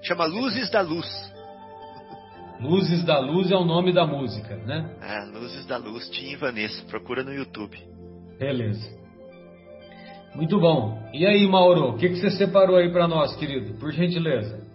[0.01, 1.07] Chama Luzes da Luz.
[2.59, 4.95] Luzes da Luz é o nome da música, né?
[5.01, 6.83] É, Luzes da Luz, Tim e Vanessa.
[6.85, 7.77] Procura no YouTube.
[8.39, 8.95] Beleza.
[10.35, 11.09] Muito bom.
[11.13, 13.75] E aí, Mauro, o que, que você separou aí para nós, querido?
[13.75, 14.66] Por gentileza.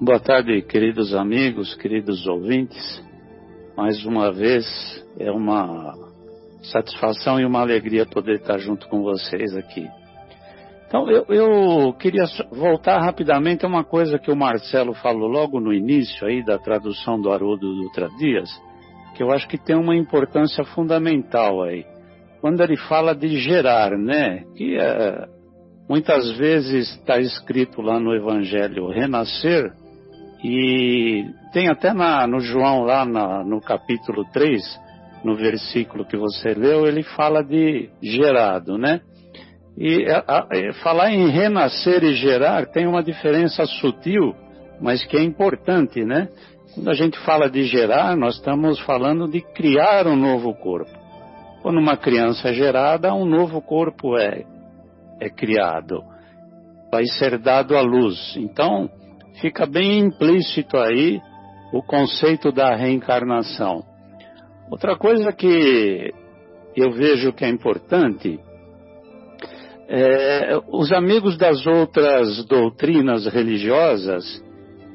[0.00, 3.00] Boa tarde, queridos amigos, queridos ouvintes.
[3.76, 4.66] Mais uma vez
[5.20, 5.94] é uma
[6.64, 9.88] satisfação e uma alegria poder estar junto com vocês aqui.
[10.88, 15.72] Então, eu, eu, queria voltar rapidamente a uma coisa que o Marcelo falou logo no
[15.72, 18.50] início aí da tradução do Haroldo Dutra Dias,
[19.14, 21.86] que eu acho que tem uma importância fundamental aí.
[22.40, 24.42] Quando ele fala de gerar, né?
[24.56, 25.28] Que é,
[25.88, 29.72] muitas vezes está escrito lá no Evangelho renascer,
[30.44, 34.62] e tem até na, no João, lá na, no capítulo 3,
[35.24, 39.00] no versículo que você leu, ele fala de gerado, né?
[39.78, 44.36] E a, a, falar em renascer e gerar tem uma diferença sutil,
[44.82, 46.28] mas que é importante, né?
[46.74, 50.92] Quando a gente fala de gerar, nós estamos falando de criar um novo corpo.
[51.62, 54.44] Quando uma criança é gerada, um novo corpo é,
[55.22, 56.04] é criado.
[56.92, 58.36] Vai ser dado à luz.
[58.36, 58.90] Então,
[59.40, 61.20] fica bem implícito aí
[61.72, 63.84] o conceito da reencarnação.
[64.70, 66.12] Outra coisa que
[66.76, 68.38] eu vejo que é importante
[69.88, 74.42] é, os amigos das outras doutrinas religiosas,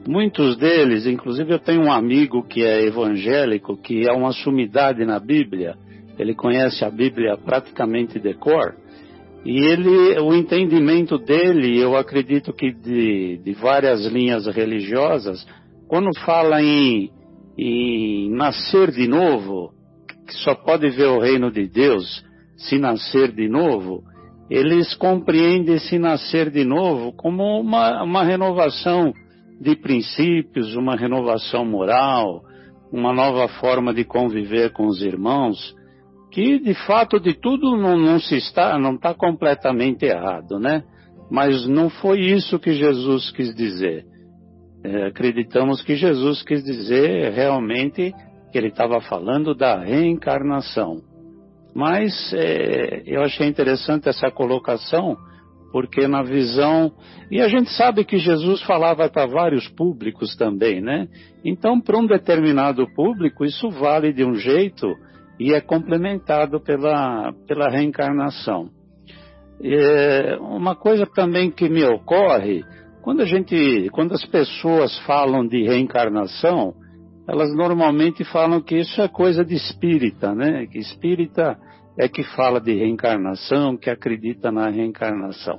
[0.07, 5.19] muitos deles, inclusive eu tenho um amigo que é evangélico, que é uma sumidade na
[5.19, 5.75] Bíblia,
[6.17, 8.75] ele conhece a Bíblia praticamente de cor,
[9.45, 15.45] e ele, o entendimento dele, eu acredito que de, de várias linhas religiosas,
[15.87, 17.09] quando fala em,
[17.57, 19.71] em nascer de novo,
[20.27, 22.23] que só pode ver o reino de Deus
[22.57, 24.03] se nascer de novo,
[24.49, 29.13] eles compreendem esse nascer de novo como uma, uma renovação
[29.61, 32.41] de princípios, uma renovação moral,
[32.91, 35.75] uma nova forma de conviver com os irmãos,
[36.31, 40.83] que de fato de tudo não, não se está, não está completamente errado, né?
[41.29, 44.05] Mas não foi isso que Jesus quis dizer.
[44.83, 48.13] É, acreditamos que Jesus quis dizer realmente
[48.51, 51.01] que ele estava falando da reencarnação.
[51.75, 55.17] Mas é, eu achei interessante essa colocação,
[55.71, 56.91] porque na visão.
[57.29, 61.07] E a gente sabe que Jesus falava para vários públicos também, né?
[61.45, 64.87] Então, para um determinado público, isso vale de um jeito
[65.39, 68.69] e é complementado pela, pela reencarnação.
[69.63, 72.63] É, uma coisa também que me ocorre,
[73.01, 76.73] quando a gente, quando as pessoas falam de reencarnação,
[77.27, 80.65] elas normalmente falam que isso é coisa de espírita, né?
[80.65, 81.57] Que espírita
[81.97, 85.57] é que fala de reencarnação, que acredita na reencarnação.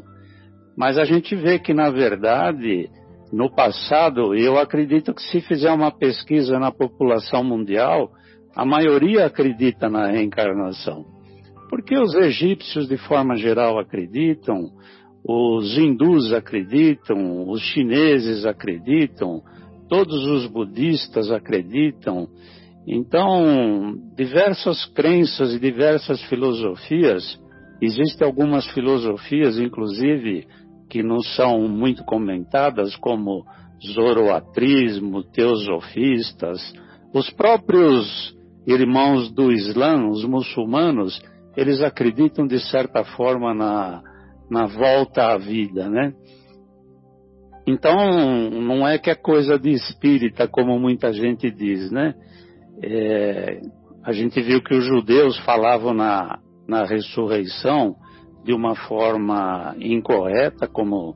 [0.77, 2.89] Mas a gente vê que, na verdade,
[3.33, 8.11] no passado, eu acredito que se fizer uma pesquisa na população mundial,
[8.55, 11.05] a maioria acredita na reencarnação.
[11.69, 14.71] Porque os egípcios, de forma geral, acreditam,
[15.25, 19.43] os hindus acreditam, os chineses acreditam,
[19.89, 22.29] todos os budistas acreditam.
[22.87, 27.39] Então, diversas crenças e diversas filosofias,
[27.81, 30.47] existem algumas filosofias, inclusive,
[30.89, 33.45] que não são muito comentadas, como
[33.95, 36.61] zoroatrismo, teosofistas,
[37.15, 38.35] os próprios
[38.67, 41.21] irmãos do Islã, os muçulmanos,
[41.57, 44.03] eles acreditam de certa forma na,
[44.51, 46.13] na volta à vida, né?
[47.67, 52.15] Então, não é que é coisa de espírita, como muita gente diz, né?
[52.83, 53.61] É,
[54.03, 57.95] a gente viu que os judeus falavam na, na ressurreição
[58.45, 61.15] de uma forma incorreta, como,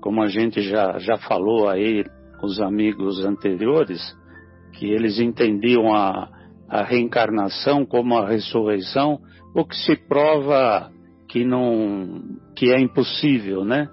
[0.00, 2.04] como a gente já, já falou aí
[2.40, 4.00] com os amigos anteriores,
[4.74, 6.28] que eles entendiam a,
[6.70, 9.18] a reencarnação como a ressurreição,
[9.54, 10.90] o que se prova
[11.28, 12.22] que não
[12.54, 13.88] que é impossível, né?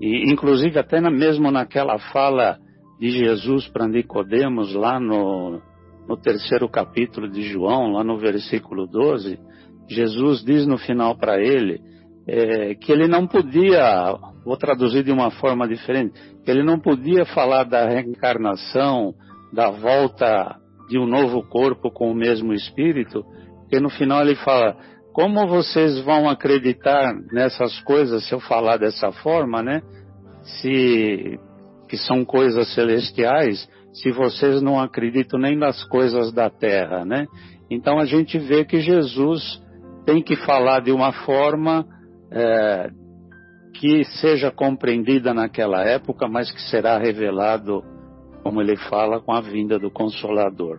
[0.00, 2.58] E inclusive até na, mesmo naquela fala
[2.98, 5.60] de Jesus para Nicodemos lá no,
[6.08, 9.38] no terceiro capítulo de João, lá no versículo 12,
[9.88, 11.80] Jesus diz no final para ele
[12.26, 17.24] é, que ele não podia, vou traduzir de uma forma diferente, que ele não podia
[17.26, 19.14] falar da reencarnação,
[19.52, 20.56] da volta
[20.88, 23.24] de um novo corpo com o mesmo espírito,
[23.60, 24.76] porque no final ele fala:
[25.12, 29.82] como vocês vão acreditar nessas coisas se eu falar dessa forma, né?
[30.60, 31.38] Se
[31.88, 37.26] que são coisas celestiais, se vocês não acreditam nem nas coisas da terra, né?
[37.70, 39.62] Então a gente vê que Jesus
[40.04, 41.84] tem que falar de uma forma
[42.30, 42.90] é,
[43.74, 47.82] que seja compreendida naquela época, mas que será revelado
[48.46, 50.78] como ele fala, com a vinda do Consolador.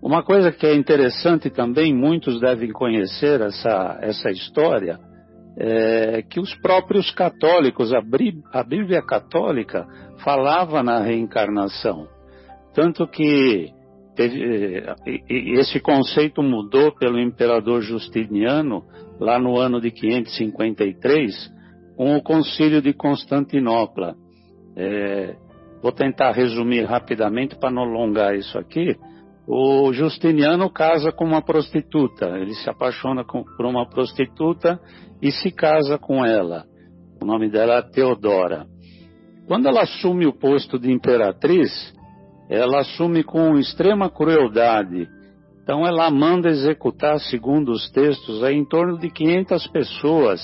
[0.00, 4.96] Uma coisa que é interessante também, muitos devem conhecer essa, essa história,
[5.58, 7.98] é que os próprios católicos, a,
[8.52, 9.88] a Bíblia católica,
[10.22, 12.06] falava na reencarnação.
[12.72, 13.72] Tanto que
[14.14, 14.84] teve,
[15.28, 18.84] esse conceito mudou pelo imperador Justiniano,
[19.18, 21.52] lá no ano de 553,
[21.96, 24.14] com o concílio de Constantinopla.
[24.76, 25.36] É,
[25.84, 28.96] Vou tentar resumir rapidamente para não alongar isso aqui.
[29.46, 32.24] O Justiniano casa com uma prostituta.
[32.38, 34.80] Ele se apaixona por uma prostituta
[35.20, 36.64] e se casa com ela.
[37.22, 38.64] O nome dela é Teodora.
[39.46, 41.70] Quando ela assume o posto de imperatriz,
[42.48, 45.06] ela assume com extrema crueldade.
[45.62, 50.40] Então ela manda executar, segundo os textos, em torno de 500 pessoas,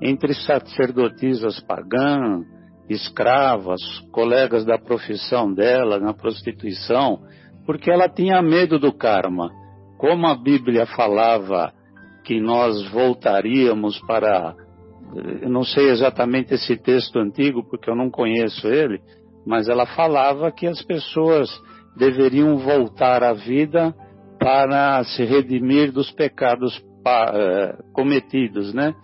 [0.00, 2.46] entre sacerdotisas pagãs,
[2.88, 3.80] escravas,
[4.12, 7.20] colegas da profissão dela na prostituição,
[7.64, 9.50] porque ela tinha medo do karma.
[9.98, 11.72] Como a Bíblia falava
[12.24, 14.54] que nós voltaríamos para.
[15.42, 19.00] Eu não sei exatamente esse texto antigo, porque eu não conheço ele,
[19.46, 21.48] mas ela falava que as pessoas
[21.96, 23.94] deveriam voltar à vida
[24.38, 28.94] para se redimir dos pecados eh, cometidos, né?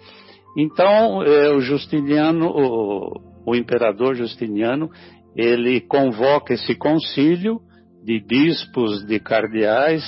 [0.57, 4.91] Então, eh, o Justiniano, o imperador Justiniano,
[5.35, 7.61] ele convoca esse concílio
[8.05, 10.03] de bispos, de cardeais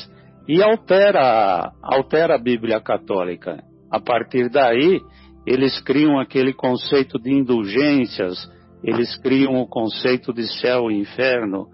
[0.48, 3.62] e altera, altera a Bíblia católica.
[3.90, 5.00] A partir daí,
[5.46, 8.50] eles criam aquele conceito de indulgências,
[8.82, 11.68] eles criam o conceito de céu e inferno.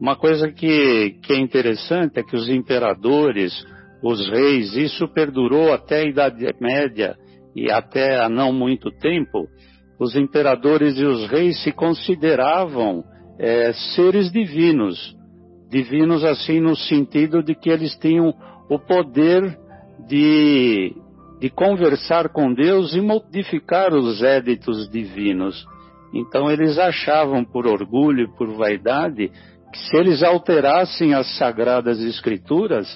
[0.00, 3.52] Uma coisa que, que é interessante é que os imperadores,
[4.02, 7.16] os reis, isso perdurou até a Idade Média
[7.54, 9.46] e até há não muito tempo,
[10.04, 13.02] os imperadores e os reis se consideravam
[13.38, 15.16] é, seres divinos.
[15.70, 18.34] Divinos, assim, no sentido de que eles tinham
[18.68, 19.58] o poder
[20.06, 20.94] de,
[21.40, 25.64] de conversar com Deus e modificar os éditos divinos.
[26.12, 29.32] Então, eles achavam, por orgulho e por vaidade,
[29.72, 32.86] que se eles alterassem as sagradas escrituras,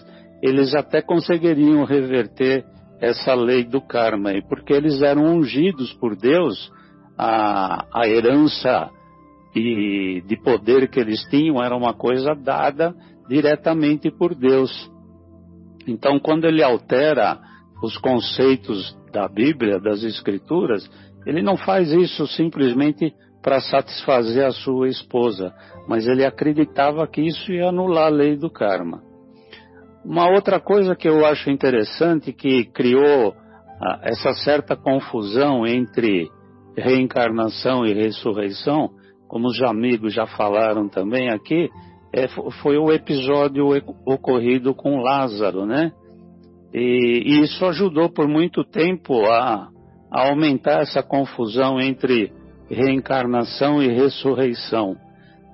[0.43, 2.65] eles até conseguiriam reverter
[3.01, 6.71] essa lei do karma, porque eles eram ungidos por Deus,
[7.19, 8.91] a, a herança
[9.53, 12.95] de, de poder que eles tinham era uma coisa dada
[13.29, 14.71] diretamente por Deus.
[15.87, 17.39] Então, quando ele altera
[17.83, 20.89] os conceitos da Bíblia, das Escrituras,
[21.27, 23.12] ele não faz isso simplesmente
[23.43, 25.55] para satisfazer a sua esposa,
[25.89, 29.03] mas ele acreditava que isso ia anular a lei do karma.
[30.05, 33.35] Uma outra coisa que eu acho interessante que criou
[33.81, 36.29] ah, essa certa confusão entre
[36.79, 38.91] reencarnação e ressurreição,
[39.26, 41.68] como os amigos já falaram também aqui,
[42.12, 42.26] é,
[42.62, 43.66] foi o episódio
[44.07, 45.93] ocorrido com Lázaro, né?
[46.72, 49.68] E, e isso ajudou por muito tempo a,
[50.11, 52.33] a aumentar essa confusão entre
[52.70, 54.97] reencarnação e ressurreição.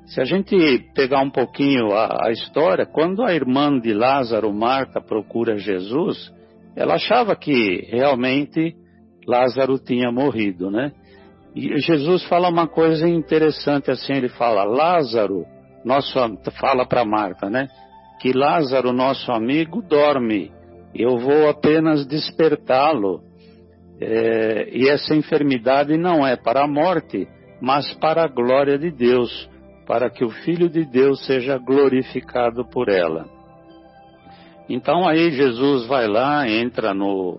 [0.06, 0.54] Se a gente
[0.94, 6.32] pegar um pouquinho a, a, história, quando a irmã de Lázaro, Marta, procura Jesus,
[6.76, 8.74] ela achava que realmente
[9.26, 10.92] Lázaro tinha morrido, né?
[11.54, 15.44] E Jesus fala uma coisa interessante assim, ele fala, Lázaro,
[15.84, 16.18] nosso,
[16.58, 17.68] fala para Marta, né?
[18.20, 20.50] Que Lázaro, nosso amigo, dorme.
[20.94, 23.20] Eu vou apenas despertá-lo.
[24.00, 27.28] É, e essa enfermidade não é para a morte,
[27.60, 29.48] mas para a glória de Deus
[29.86, 33.26] para que o Filho de Deus seja glorificado por ela.
[34.68, 37.38] Então aí Jesus vai lá, entra no,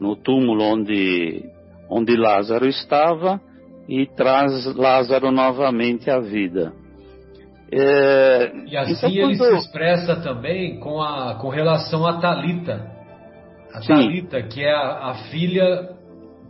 [0.00, 1.44] no túmulo onde,
[1.90, 3.40] onde Lázaro estava
[3.88, 6.72] e traz Lázaro novamente à vida.
[7.72, 9.60] É, e assim então, ele quando...
[9.60, 12.90] se expressa também com, a, com relação a Talita.
[13.72, 13.88] A Sim.
[13.88, 15.90] Talita, que é a, a filha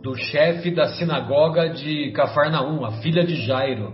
[0.01, 3.93] do chefe da sinagoga de Cafarnaum, a filha de Jairo.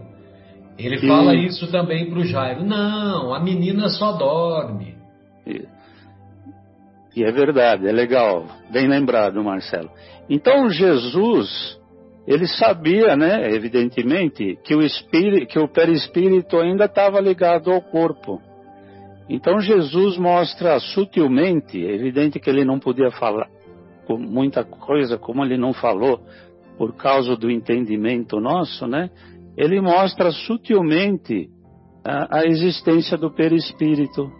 [0.77, 1.07] Ele e...
[1.07, 2.63] fala isso também para o Jairo.
[2.63, 4.95] Não, a menina só dorme.
[5.45, 5.65] E...
[7.17, 8.45] e é verdade, é legal.
[8.71, 9.89] Bem lembrado, Marcelo.
[10.29, 11.79] Então Jesus,
[12.27, 18.39] ele sabia, né, evidentemente, que o, espírito, que o perispírito ainda estava ligado ao corpo.
[19.27, 23.49] Então Jesus mostra sutilmente, é evidente que ele não podia falar
[24.09, 26.21] muita coisa como ele não falou
[26.77, 29.09] por causa do entendimento nosso, né?
[29.57, 31.49] ele mostra sutilmente
[32.05, 34.31] a, a existência do perispírito.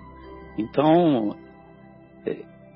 [0.58, 1.36] Então,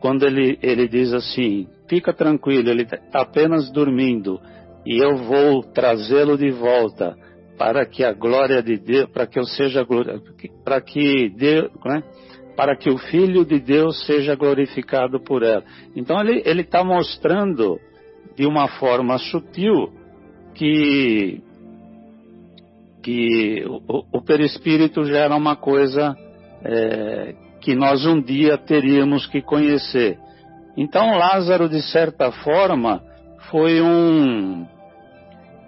[0.02, 4.42] quando ele, ele diz assim, fica tranquilo, ele está apenas dormindo
[4.84, 7.16] e eu vou trazê-lo de volta
[7.56, 9.86] para que a glória de Deus, para que eu seja
[10.66, 12.04] para que Deus, né?
[12.58, 15.64] para que o Filho de Deus seja glorificado por ela.
[15.96, 17.80] Então ele está mostrando
[18.36, 19.92] de uma forma sutil
[20.56, 21.42] que
[23.04, 26.16] que o, o perispírito já era uma coisa
[26.64, 30.18] é, que nós um dia teríamos que conhecer.
[30.76, 33.02] Então Lázaro, de certa forma,
[33.50, 34.66] foi um.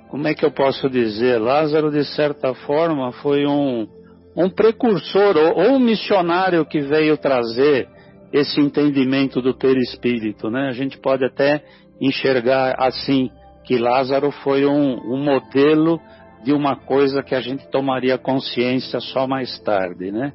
[0.09, 1.39] Como é que eu posso dizer?
[1.39, 3.87] Lázaro, de certa forma, foi um,
[4.35, 7.87] um precursor ou, ou um missionário que veio trazer
[8.31, 10.69] esse entendimento do perispírito, né?
[10.69, 11.63] A gente pode até
[12.01, 13.29] enxergar assim
[13.63, 15.99] que Lázaro foi um, um modelo
[16.43, 20.33] de uma coisa que a gente tomaria consciência só mais tarde, né?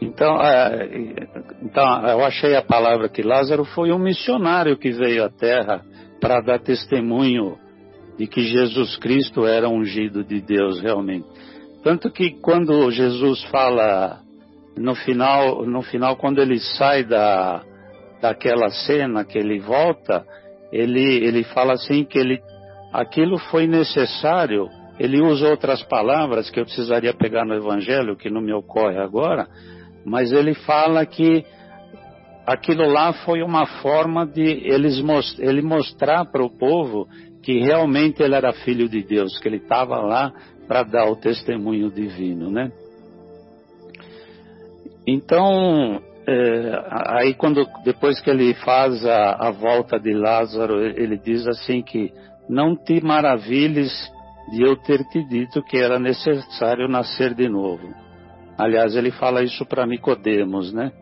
[0.00, 0.88] Então, é,
[1.62, 5.82] então, eu achei a palavra que Lázaro foi um missionário que veio à Terra
[6.20, 7.58] para dar testemunho
[8.16, 11.26] de que Jesus Cristo era ungido de Deus realmente.
[11.82, 14.20] Tanto que quando Jesus fala
[14.76, 17.62] no final, no final quando ele sai da,
[18.20, 20.24] daquela cena que ele volta,
[20.72, 22.40] ele, ele fala assim que ele
[22.92, 24.68] aquilo foi necessário.
[24.98, 29.48] Ele usa outras palavras que eu precisaria pegar no Evangelho, que não me ocorre agora,
[30.04, 31.44] mas ele fala que
[32.46, 35.02] aquilo lá foi uma forma de eles,
[35.38, 37.06] ele mostrar para o povo
[37.42, 40.32] que realmente ele era filho de Deus, que ele estava lá
[40.66, 42.70] para dar o testemunho divino, né?
[45.06, 51.46] Então, é, aí quando depois que ele faz a, a volta de Lázaro, ele diz
[51.46, 52.12] assim que
[52.48, 53.90] não te maravilhes
[54.50, 57.88] de eu ter te dito que era necessário nascer de novo.
[58.60, 60.92] Aliás, ele fala isso para Nicodemos, né?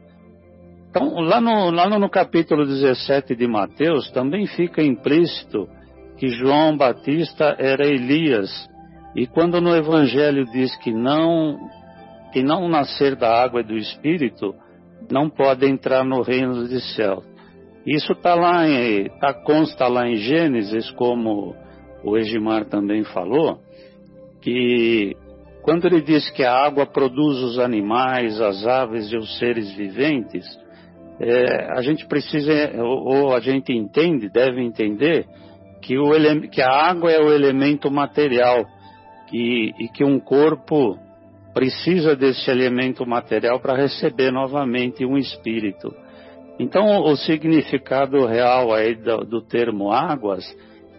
[0.88, 5.68] Então, lá no, lá no capítulo 17 de Mateus, também fica implícito
[6.16, 8.48] que João Batista era Elias.
[9.16, 11.59] E quando no Evangelho diz que não,
[12.32, 14.54] que não nascer da água e do Espírito,
[15.11, 17.24] não pode entrar no reino dos céus.
[17.84, 21.56] Isso está lá em, tá, consta lá em Gênesis, como
[22.04, 23.59] o Egimar também falou,
[24.40, 25.16] que
[25.62, 30.46] quando ele diz que a água produz os animais, as aves e os seres viventes,
[31.20, 35.26] é, a gente precisa, ou, ou, a gente entende, deve entender,
[35.82, 36.11] que, o
[36.48, 38.64] que a água é o elemento material
[39.28, 40.98] que, e que um corpo
[41.52, 45.92] precisa desse elemento material para receber novamente um espírito.
[46.59, 50.44] Então, o significado real aí do, do termo águas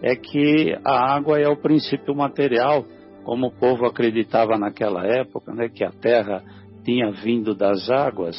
[0.02, 2.86] é que a água é o princípio material,
[3.30, 6.44] como o povo acreditava naquela época, né, que a terra
[6.84, 8.36] tinha vindo das águas.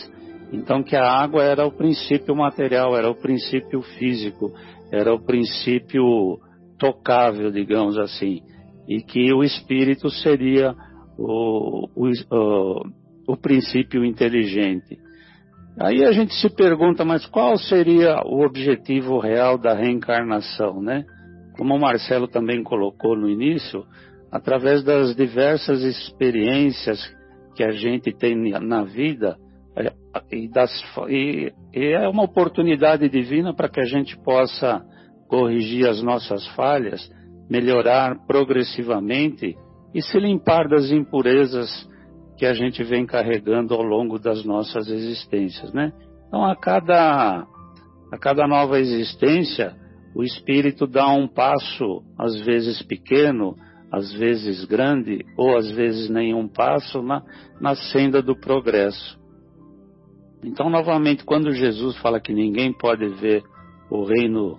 [0.53, 4.53] Então, que a água era o princípio material, era o princípio físico,
[4.91, 6.41] era o princípio
[6.77, 8.41] tocável, digamos assim,
[8.89, 10.75] e que o espírito seria
[11.17, 12.83] o, o,
[13.29, 14.99] o, princípio inteligente.
[15.79, 21.05] Aí a gente se pergunta, mas qual seria o objetivo real da reencarnação, né?
[21.57, 23.85] Como o Marcelo também colocou no início,
[24.31, 27.01] através das diversas experiências
[27.55, 29.37] que a gente tem na vida,
[29.77, 29.93] é,
[30.31, 30.71] e, das,
[31.09, 34.85] e, e é uma oportunidade divina para que a gente possa
[35.29, 37.11] corrigir as nossas falhas,
[37.49, 39.57] melhorar progressivamente
[39.95, 41.89] e se limpar das impurezas
[42.37, 45.93] que a gente vem carregando ao longo das nossas existências, né?
[46.27, 47.45] Então, a cada,
[48.13, 49.77] a cada nova existência,
[50.15, 53.57] o espírito dá um passo, às vezes pequeno,
[53.93, 57.23] às vezes grande, ou às vezes nenhum passo na,
[57.61, 59.19] na senda do progresso.
[60.45, 63.43] Então, novamente, quando Jesus fala que ninguém pode ver
[63.91, 64.59] o reino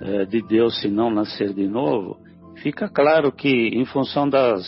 [0.00, 2.18] é, de Deus se não nascer de novo,
[2.62, 4.64] fica claro que, em função das,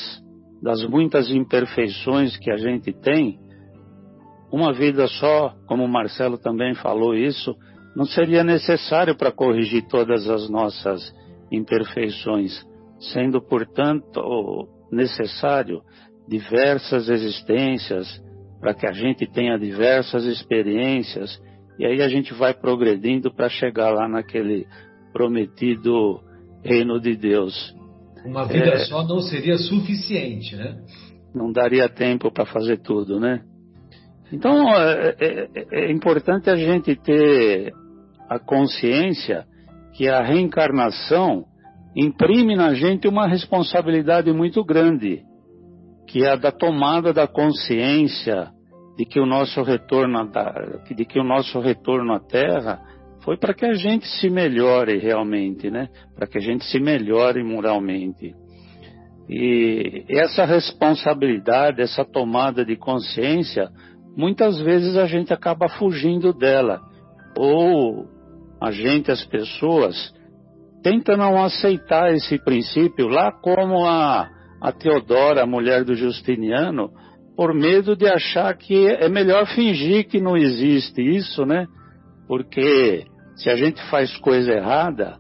[0.63, 3.39] das muitas imperfeições que a gente tem,
[4.51, 7.55] uma vida só, como o Marcelo também falou isso,
[7.95, 11.13] não seria necessário para corrigir todas as nossas
[11.53, 12.67] imperfeições,
[13.01, 15.83] sendo, portanto, necessário
[16.29, 18.23] diversas existências,
[18.61, 21.41] para que a gente tenha diversas experiências
[21.79, 24.67] e aí a gente vai progredindo para chegar lá naquele
[25.13, 26.21] prometido
[26.63, 27.75] reino de Deus.
[28.25, 30.77] Uma vida é, só não seria suficiente, né?
[31.33, 33.43] Não daria tempo para fazer tudo, né?
[34.33, 37.73] Então é, é, é importante a gente ter
[38.29, 39.47] a consciência
[39.95, 41.45] que a reencarnação
[41.99, 45.23] imprime na gente uma responsabilidade muito grande
[46.09, 48.51] que é a da tomada da consciência
[48.97, 50.31] de que o nosso retorno,
[50.97, 52.81] de que o nosso retorno à Terra
[53.23, 55.89] foi para que a gente se melhore realmente, né?
[56.17, 58.35] Para que a gente se melhore moralmente.
[59.29, 63.69] E essa responsabilidade, essa tomada de consciência,
[64.17, 66.81] muitas vezes a gente acaba fugindo dela.
[67.37, 68.07] Ou
[68.61, 70.15] a gente, as pessoas,
[70.83, 74.29] tenta não aceitar esse princípio, lá como a,
[74.61, 76.91] a Teodora, a mulher do Justiniano,
[77.37, 81.67] por medo de achar que é melhor fingir que não existe isso, né?
[82.27, 83.05] Porque
[83.37, 85.19] se a gente faz coisa errada,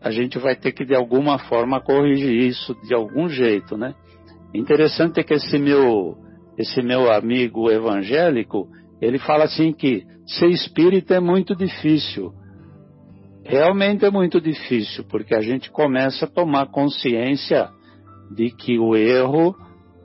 [0.00, 3.94] a gente vai ter que de alguma forma corrigir isso de algum jeito, né?
[4.52, 6.16] Interessante é que esse meu
[6.58, 8.68] esse meu amigo evangélico,
[9.00, 12.32] ele fala assim que ser espírita é muito difícil.
[13.44, 17.68] Realmente é muito difícil, porque a gente começa a tomar consciência
[18.34, 19.54] de que o erro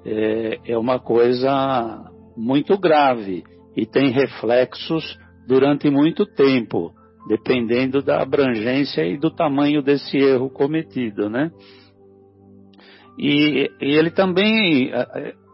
[0.05, 3.43] é, é uma coisa muito grave
[3.75, 5.17] e tem reflexos
[5.47, 6.91] durante muito tempo,
[7.27, 11.51] dependendo da abrangência e do tamanho desse erro cometido, né?
[13.19, 14.91] E, e ele também,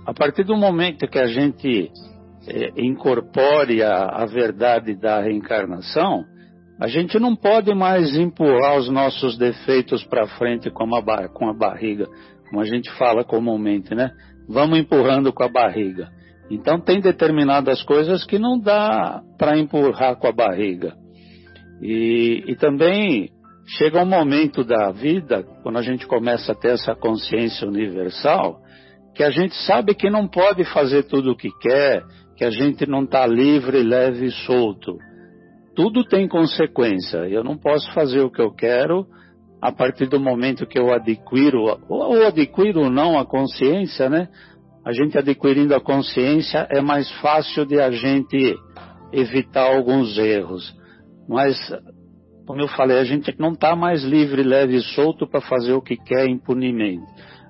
[0.06, 1.90] a, partir do momento que a gente
[2.48, 6.26] é, incorpore a, a verdade da reencarnação,
[6.80, 11.54] a gente não pode mais empurrar os nossos defeitos para frente com a, com a
[11.54, 12.08] barriga
[12.54, 14.12] como a gente fala comumente, né?
[14.48, 16.12] Vamos empurrando com a barriga.
[16.52, 20.94] Então tem determinadas coisas que não dá para empurrar com a barriga.
[21.82, 23.32] E, e também
[23.66, 28.60] chega um momento da vida, quando a gente começa a ter essa consciência universal,
[29.16, 32.04] que a gente sabe que não pode fazer tudo o que quer,
[32.38, 34.96] que a gente não está livre, leve e solto.
[35.76, 37.28] Tudo tem consequência.
[37.30, 39.06] Eu não posso fazer o que eu quero
[39.62, 44.28] a partir do momento que eu adquiro, ou adquiro ou não a consciência, né?
[44.86, 48.56] A gente adquirindo a consciência é mais fácil de a gente
[49.14, 50.76] evitar alguns erros.
[51.30, 51.58] Mas,
[52.46, 55.82] como eu falei, a gente não está mais livre, leve e solto para fazer o
[55.82, 57.06] que quer impunemente.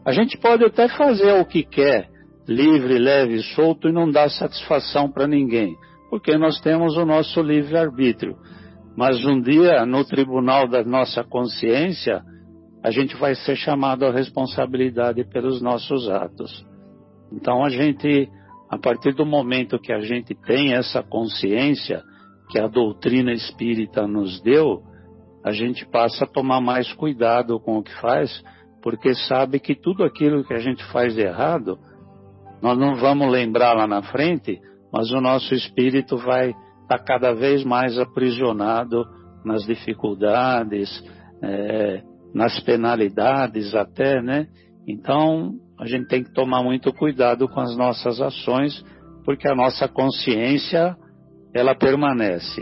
[0.06, 2.08] A gente pode até fazer o que quer,
[2.48, 5.76] livre, leve e solto, e não dar satisfação para ninguém,
[6.14, 8.38] porque nós temos o nosso livre-arbítrio.
[8.96, 12.22] Mas um dia, no tribunal da nossa consciência,
[12.84, 16.64] a gente vai ser chamado à responsabilidade pelos nossos atos.
[17.32, 18.30] Então a gente,
[18.70, 22.04] a partir do momento que a gente tem essa consciência
[22.52, 24.84] que a doutrina espírita nos deu,
[25.44, 28.44] a gente passa a tomar mais cuidado com o que faz,
[28.84, 31.80] porque sabe que tudo aquilo que a gente faz de errado,
[32.62, 34.62] nós não vamos lembrar lá na frente,
[34.94, 39.04] mas o nosso espírito vai estar tá cada vez mais aprisionado
[39.44, 41.04] nas dificuldades,
[41.42, 44.46] é, nas penalidades até, né?
[44.88, 48.84] Então, a gente tem que tomar muito cuidado com as nossas ações,
[49.26, 50.96] porque a nossa consciência,
[51.54, 52.62] ela permanece.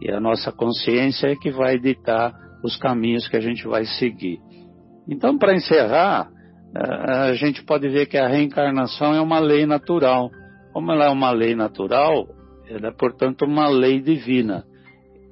[0.00, 2.32] E a nossa consciência é que vai ditar
[2.64, 4.38] os caminhos que a gente vai seguir.
[5.08, 6.28] Então, para encerrar,
[6.74, 10.30] a gente pode ver que a reencarnação é uma lei natural.
[10.72, 12.26] Como ela é uma lei natural,
[12.68, 14.64] ela é, portanto, uma lei divina.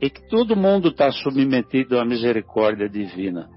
[0.01, 3.49] E que todo mundo está submetido à misericórdia divina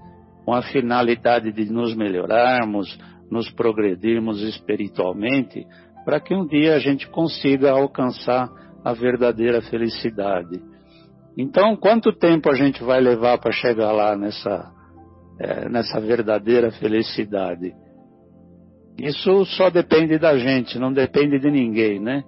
[0.44, 2.98] com a finalidade de nos melhorarmos,
[3.30, 5.66] nos progredirmos espiritualmente,
[6.04, 8.48] para que um dia a gente consiga alcançar
[8.84, 10.60] a verdadeira felicidade.
[11.36, 14.70] Então, quanto tempo a gente vai levar para chegar lá nessa,
[15.40, 17.72] é, nessa verdadeira felicidade?
[18.98, 22.22] Isso só depende da gente, não depende de ninguém, né?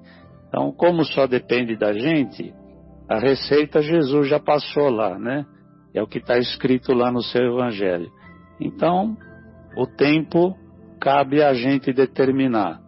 [0.48, 2.52] Então, como só depende da gente,
[3.08, 5.44] a receita Jesus já passou lá, né?
[5.94, 8.10] É o que está escrito lá no seu Evangelho.
[8.60, 9.16] Então,
[9.76, 10.56] o tempo
[11.00, 12.80] cabe a gente determinar.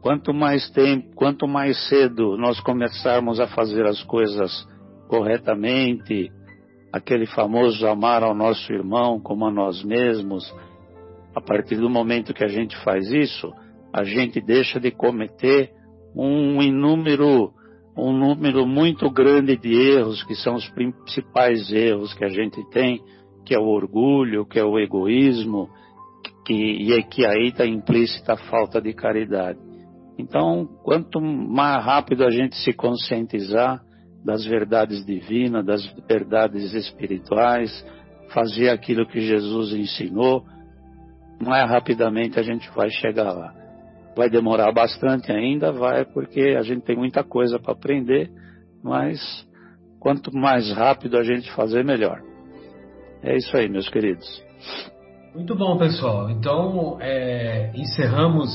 [0.00, 4.66] Quanto mais tempo, quanto mais cedo nós começarmos a fazer as coisas
[5.08, 6.30] corretamente,
[6.92, 10.44] aquele famoso amar ao nosso irmão como a nós mesmos,
[11.36, 13.52] a partir do momento que a gente faz isso,
[13.92, 15.70] a gente deixa de cometer
[16.16, 17.52] um inúmero
[17.94, 23.00] um número muito grande de erros, que são os principais erros que a gente tem,
[23.44, 25.70] que é o orgulho, que é o egoísmo,
[26.44, 29.58] que, e é que aí está implícita a falta de caridade.
[30.18, 33.80] Então, quanto mais rápido a gente se conscientizar
[34.22, 37.70] das verdades divinas, das verdades espirituais,
[38.28, 40.44] fazer aquilo que Jesus ensinou,
[41.40, 43.54] mais rapidamente a gente vai chegar lá.
[44.16, 48.30] Vai demorar bastante ainda, vai, porque a gente tem muita coisa para aprender,
[48.82, 49.20] mas
[50.00, 52.22] quanto mais rápido a gente fazer, melhor.
[53.22, 54.26] É isso aí, meus queridos.
[55.34, 56.30] Muito bom, pessoal.
[56.30, 58.48] Então, é, encerramos.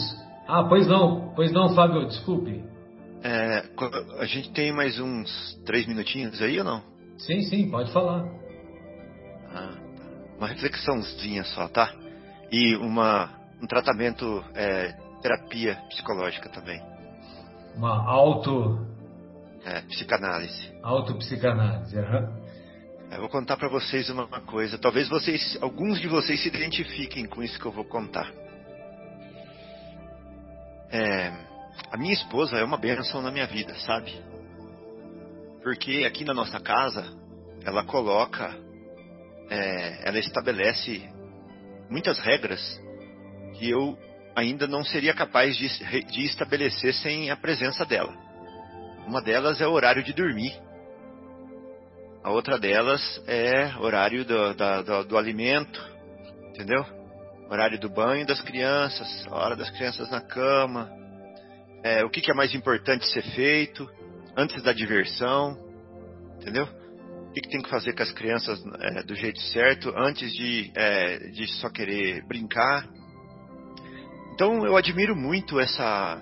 [0.47, 2.63] Ah, pois não, pois não, Fábio, desculpe.
[3.23, 3.63] É,
[4.19, 6.81] a gente tem mais uns três minutinhos aí ou não?
[7.19, 8.25] Sim, sim, pode falar.
[9.53, 9.75] Ah,
[10.39, 11.93] uma reflexãozinha só, tá?
[12.51, 13.29] E uma,
[13.61, 16.81] um tratamento é, terapia psicológica também.
[17.75, 18.85] Uma auto.
[19.63, 20.71] É, psicanálise.
[20.81, 22.41] Autopsicanálise, uhum.
[23.11, 24.77] Eu vou contar para vocês uma coisa.
[24.77, 28.31] Talvez vocês, alguns de vocês se identifiquem com isso que eu vou contar.
[30.89, 31.31] É,
[31.91, 34.13] a minha esposa é uma bênção na minha vida, sabe?
[35.61, 37.05] Porque aqui na nossa casa,
[37.63, 38.57] ela coloca,
[39.49, 41.07] é, ela estabelece
[41.91, 42.61] muitas regras
[43.59, 43.99] que eu
[44.35, 45.67] ainda não seria capaz de,
[46.05, 48.13] de estabelecer sem a presença dela.
[49.05, 50.57] Uma delas é o horário de dormir.
[52.23, 55.83] A outra delas é horário do, do, do alimento,
[56.49, 56.85] entendeu?
[57.49, 60.89] Horário do banho das crianças, a hora das crianças na cama,
[61.83, 63.89] é, o que, que, é mais importante ser feito
[64.37, 65.57] antes da diversão,
[66.39, 66.67] entendeu?
[67.31, 70.69] O que, que tem que fazer com as crianças é, do jeito certo antes de,
[70.75, 72.85] é, de só querer brincar.
[74.33, 76.21] Então eu admiro muito essa,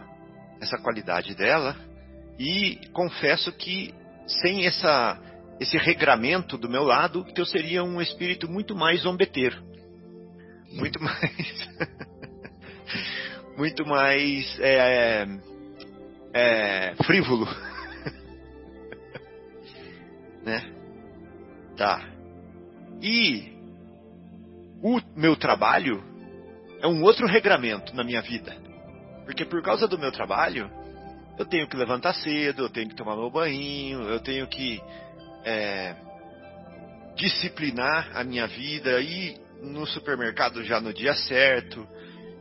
[0.62, 1.76] essa qualidade dela
[2.38, 3.92] e confesso que
[4.28, 5.20] sem essa
[5.60, 9.62] esse regramento do meu lado, eu seria um espírito muito mais zombeteiro.
[10.72, 11.70] Muito mais.
[13.58, 14.60] muito mais.
[14.60, 15.28] É,
[16.34, 17.46] é, frívolo.
[20.46, 20.79] né?
[23.02, 23.54] E
[24.82, 26.04] o meu trabalho
[26.82, 28.56] é um outro regramento na minha vida.
[29.26, 30.70] Porque por causa do meu trabalho,
[31.38, 34.82] eu tenho que levantar cedo, eu tenho que tomar meu banho, eu tenho que
[35.46, 35.96] é,
[37.16, 41.88] disciplinar a minha vida, ir no supermercado já no dia certo,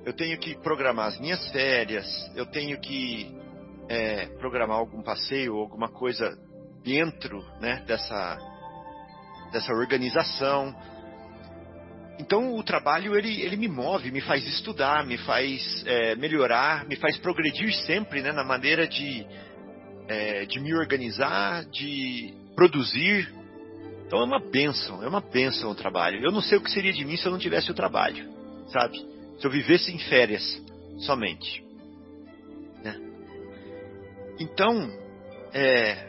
[0.04, 3.36] eu tenho que programar as minhas férias, eu tenho que
[3.88, 6.36] é, programar algum passeio alguma coisa
[6.82, 8.38] dentro né, dessa,
[9.52, 10.74] dessa organização.
[12.18, 16.96] Então o trabalho ele, ele me move, me faz estudar, me faz é, melhorar, me
[16.96, 19.24] faz progredir sempre né, na maneira de,
[20.08, 23.32] é, de me organizar, de produzir.
[24.06, 26.20] Então é uma benção, é uma benção o trabalho.
[26.24, 28.28] Eu não sei o que seria de mim se eu não tivesse o trabalho,
[28.72, 28.98] sabe?
[29.38, 30.42] Se eu vivesse em férias
[31.00, 31.62] somente.
[32.82, 32.96] Né?
[34.40, 34.90] Então,
[35.52, 36.07] é,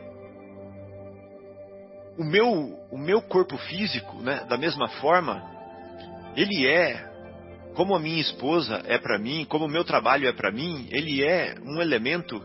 [2.19, 5.41] o meu, o meu corpo físico, né, da mesma forma,
[6.35, 7.09] ele é,
[7.73, 11.23] como a minha esposa é para mim, como o meu trabalho é para mim, ele
[11.23, 12.43] é um elemento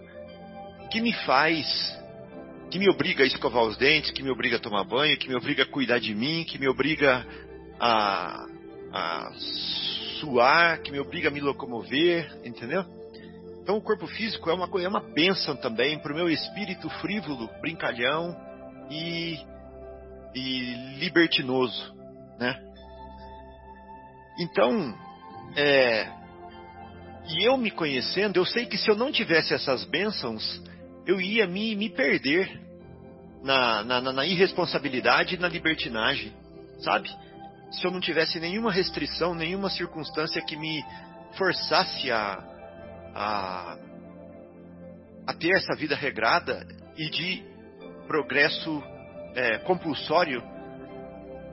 [0.93, 1.67] que me faz,
[2.71, 5.35] que me obriga a escovar os dentes, que me obriga a tomar banho, que me
[5.35, 7.27] obriga a cuidar de mim, que me obriga
[7.81, 8.47] a,
[8.93, 9.33] a
[10.21, 12.85] suar, que me obriga a me locomover, entendeu?
[13.61, 17.51] Então o corpo físico é uma, é uma bênção também para o meu espírito frívolo,
[17.61, 18.37] brincalhão
[18.89, 19.53] e
[20.35, 21.95] e libertinoso,
[22.39, 22.61] né?
[24.39, 24.95] Então,
[25.57, 26.09] é,
[27.29, 30.63] e eu me conhecendo, eu sei que se eu não tivesse essas bênçãos,
[31.07, 32.61] eu ia me, me perder
[33.43, 36.33] na, na, na irresponsabilidade e na libertinagem,
[36.81, 37.09] sabe?
[37.71, 40.85] Se eu não tivesse nenhuma restrição, nenhuma circunstância que me
[41.37, 42.43] forçasse a,
[43.15, 43.79] a,
[45.27, 46.67] a ter essa vida regrada
[46.97, 47.45] e de
[48.07, 48.83] progresso
[49.35, 50.43] é, compulsório.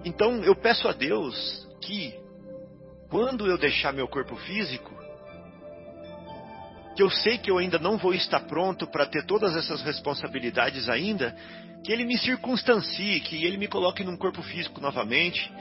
[0.03, 2.13] Então eu peço a Deus que,
[3.09, 4.91] quando eu deixar meu corpo físico,
[6.95, 10.89] que eu sei que eu ainda não vou estar pronto para ter todas essas responsabilidades
[10.89, 11.36] ainda,
[11.84, 15.51] que Ele me circunstancie, que Ele me coloque num corpo físico novamente,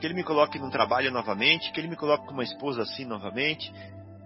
[0.00, 3.04] que Ele me coloque num trabalho novamente, que Ele me coloque com uma esposa assim
[3.04, 3.72] novamente,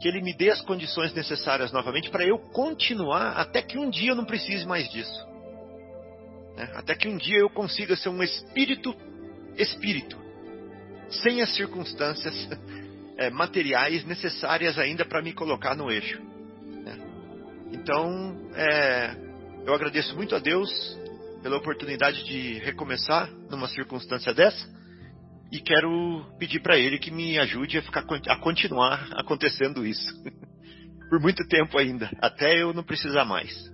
[0.01, 4.11] que Ele me dê as condições necessárias novamente para eu continuar até que um dia
[4.11, 5.34] eu não precise mais disso.
[6.57, 6.71] Né?
[6.75, 8.95] Até que um dia eu consiga ser um espírito,
[9.57, 10.17] espírito,
[11.11, 12.35] sem as circunstâncias
[13.17, 16.21] é, materiais necessárias ainda para me colocar no eixo.
[16.85, 16.99] Né?
[17.73, 19.17] Então, é,
[19.67, 20.71] eu agradeço muito a Deus
[21.43, 24.67] pela oportunidade de recomeçar numa circunstância dessa
[25.53, 30.13] e quero pedir para Ele que me ajude a, ficar, a continuar acontecendo isso
[31.11, 33.74] por muito tempo ainda, até eu não precisar mais.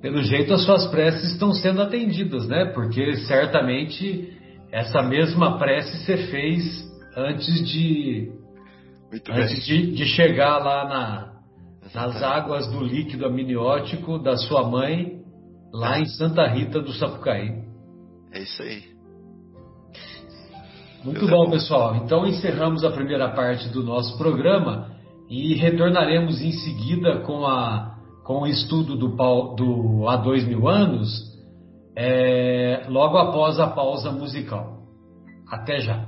[0.00, 2.66] Pelo jeito, as suas preces estão sendo atendidas, né?
[2.66, 4.32] Porque certamente
[4.72, 8.32] essa mesma prece você fez antes de
[9.28, 11.32] antes de, de, chegar lá na,
[11.92, 15.20] nas águas do líquido amniótico da sua mãe,
[15.72, 17.60] lá em Santa Rita do Sapucaí.
[18.32, 18.84] É isso aí.
[21.04, 21.96] Muito bom, pessoal.
[21.96, 24.90] Então encerramos a primeira parte do nosso programa
[25.28, 27.89] e retornaremos em seguida com a
[28.30, 29.08] com o estudo do,
[29.56, 31.10] do há dois mil anos,
[31.96, 34.84] é, logo após a pausa musical.
[35.50, 36.06] Até já!